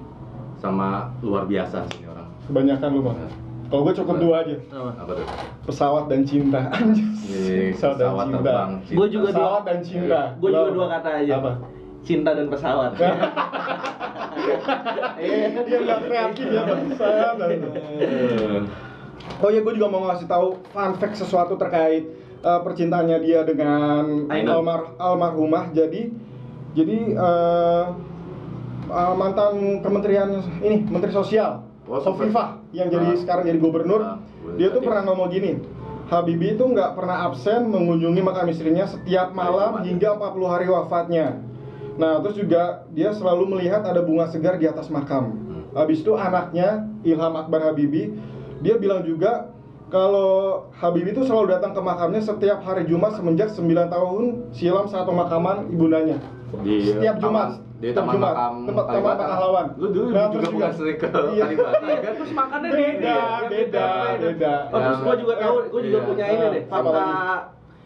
[0.59, 2.27] sama luar biasa sih ini orang.
[2.49, 3.15] kebanyakan lu mah.
[3.69, 4.57] Kalau gue cukup dua aja.
[4.67, 4.91] Apa?
[4.97, 5.27] Apa tuh?
[5.63, 6.61] Pesawat dan cinta.
[7.29, 8.33] Ini Pesawat dan cinta.
[8.35, 8.69] terbang.
[8.89, 10.21] Gua juga dua- Pesawat dan cinta.
[10.35, 11.33] Gue juga dua kata aja.
[11.37, 11.51] Apa?
[11.99, 12.91] Cinta dan pesawat.
[15.19, 17.49] Iya, dia nggak kreatif ya pesawat dan.
[17.75, 18.59] Eh,
[19.39, 22.07] Oh iya, gue juga mau ngasih tahu fun fact sesuatu terkait
[22.39, 25.69] eh, percintaannya dia dengan almar almarhumah.
[25.69, 26.09] Jadi,
[26.73, 27.85] jadi eh,
[28.89, 33.17] eh, mantan Kementerian ini Menteri Sosial, Oh, Sofifah yang jadi Ah.
[33.17, 34.01] sekarang jadi gubernur.
[34.05, 34.21] Ah,
[34.55, 35.57] dia tuh pernah ngomong gini.
[36.05, 39.85] Habibie itu nggak pernah absen mengunjungi makam istrinya setiap malam Jumat.
[39.85, 41.37] hingga 40 hari wafatnya.
[41.97, 45.33] Nah, terus juga dia selalu melihat ada bunga segar di atas makam.
[45.33, 45.63] Hmm.
[45.73, 48.17] Habis itu anaknya Ilham Akbar Habibie,
[48.61, 49.53] dia bilang juga
[49.89, 54.23] kalau Habibie itu selalu datang ke makamnya setiap hari Jumat semenjak 9 tahun
[54.53, 56.17] silam saat pemakaman ibundanya.
[56.65, 57.61] di Setiap Jumat.
[57.79, 58.27] Di taman Jumat.
[58.29, 59.23] makam Tempat taman Kalibata.
[59.25, 59.65] pahlawan.
[59.73, 61.43] Lu dulu Nah, juga pernah juga- sering ke Iya.
[61.43, 62.13] Kalibata Iya, kan?
[62.13, 63.87] terus makannya Beda, beda, yang beda,
[64.19, 64.53] beda.
[64.67, 66.07] Oh, terus gue juga tahu, gue juga Iya.
[66.07, 67.05] punya ini deh, fakta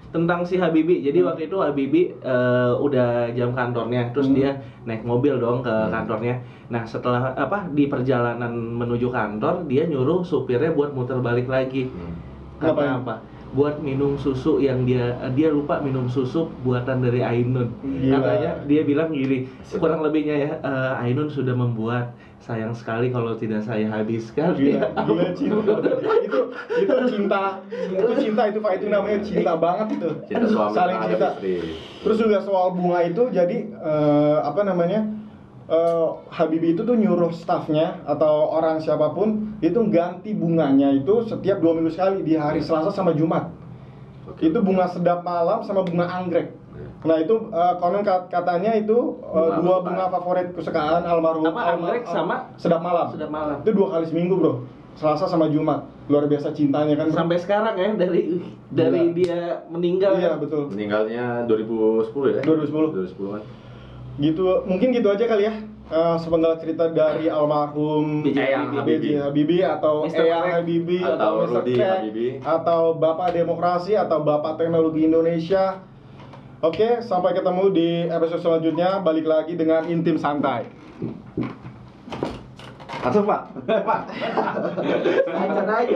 [0.10, 1.02] tentang si Habibie.
[1.02, 1.28] Jadi Hmm.
[1.28, 4.36] waktu itu Habibie eh, udah jam kantornya, terus Hmm.
[4.36, 4.50] dia
[4.84, 5.90] naik mobil dong ke Hmm.
[5.90, 6.42] kantornya.
[6.68, 11.86] Nah setelah apa di perjalanan menuju kantor, dia nyuruh supirnya buat muter balik lagi.
[11.86, 12.14] Hmm.
[12.56, 12.94] Karena Ngapain?
[13.00, 13.16] apa?
[13.54, 17.70] Buat minum susu yang dia dia lupa minum susu buatan dari Ainun.
[17.86, 18.18] Gila.
[18.18, 19.46] Katanya dia bilang gini,
[19.78, 24.58] kurang lebihnya ya eh, Ainun sudah membuat sayang sekali kalau tidak saya habiskan.
[24.58, 25.74] Gila, Ya gila cinta.
[26.26, 26.40] itu
[26.82, 30.10] itu cinta, itu cinta itu Pak itu namanya cinta banget itu.
[30.26, 31.30] Cinta suami Saling cinta.
[31.38, 31.56] istri.
[32.04, 35.13] Terus juga soal bunga itu jadi eh, apa namanya?
[35.66, 41.60] Eh, Habibie itu tuh nyuruh staffnya atau orang siapa pun itu ganti bunganya itu setiap
[41.60, 43.52] dua minggu sekali di hari Selasa sama Jumat.
[44.26, 44.48] Oke.
[44.48, 46.56] Itu bunga sedap malam sama bunga anggrek.
[47.04, 51.52] Nah itu eh, konon kat- katanya itu eh, Bunga dua bunga favorit kesukaan almarhum Apa,
[51.52, 52.36] almar- anggrek sama?
[52.56, 53.12] sedap malam.
[53.12, 53.58] Sedap malam.
[53.60, 54.54] Itu dua kali seminggu bro.
[54.96, 55.84] Selasa sama Jumat.
[56.08, 57.08] Luar biasa cintanya kan.
[57.10, 58.40] Sampai sekarang ya dari
[58.70, 60.16] dari dia meninggal.
[60.16, 60.40] Iya ya.
[60.40, 60.68] betul.
[60.70, 62.42] Meninggalnya 2010 ya?
[62.44, 63.12] 2010.
[63.12, 63.44] 2010 kan.
[64.18, 65.54] Gitu mungkin gitu aja kali ya.
[65.94, 68.40] Eh, sepenggal cerita dari almarhum B.J.
[68.40, 69.20] Eyang B.J.
[69.20, 70.26] Habibie atau Mr.
[70.26, 70.56] Eyang Crack.
[70.64, 71.62] Habibie Atau Mr.
[71.78, 72.34] Habibie.
[72.42, 75.84] atau Bapak Demokrasi atau Bapak Teknologi Indonesia.
[76.64, 79.04] Oke, sampai ketemu di episode selanjutnya.
[79.04, 80.72] Balik lagi dengan intim santai.
[83.04, 83.42] Atau Pak?
[83.90, 84.02] Pak.
[85.28, 85.92] Aja.